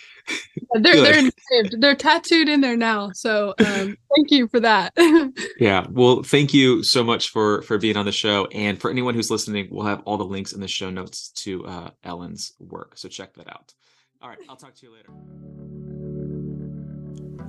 [0.75, 1.81] they're they're engraved.
[1.81, 3.11] they're tattooed in there now.
[3.13, 4.93] So, um, thank you for that.
[5.59, 9.15] yeah, well, thank you so much for for being on the show, and for anyone
[9.15, 12.97] who's listening, we'll have all the links in the show notes to uh, Ellen's work.
[12.97, 13.75] So check that out.
[14.21, 15.72] All right, I'll talk to you later.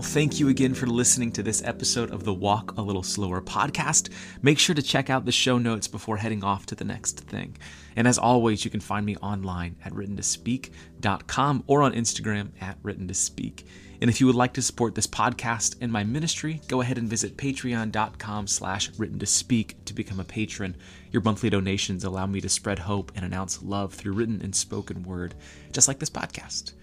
[0.03, 4.09] Thank you again for listening to this episode of the Walk a Little Slower podcast.
[4.43, 7.57] Make sure to check out the show notes before heading off to the next thing.
[7.95, 13.63] And as always, you can find me online at writtentospeak.com or on Instagram at writtentospeak.
[14.01, 17.07] And if you would like to support this podcast and my ministry, go ahead and
[17.07, 20.75] visit patreon.com slash written to speak to become a patron.
[21.11, 25.01] Your monthly donations allow me to spread hope and announce love through written and spoken
[25.01, 25.33] word,
[25.71, 26.73] just like this podcast.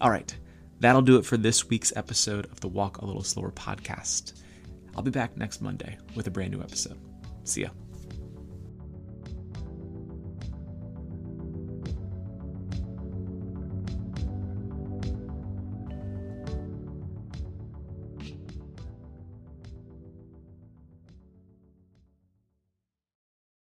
[0.00, 0.36] All right,
[0.80, 4.34] That'll do it for this week's episode of the Walk a Little Slower podcast.
[4.94, 6.98] I'll be back next Monday with a brand new episode.
[7.44, 7.68] See ya.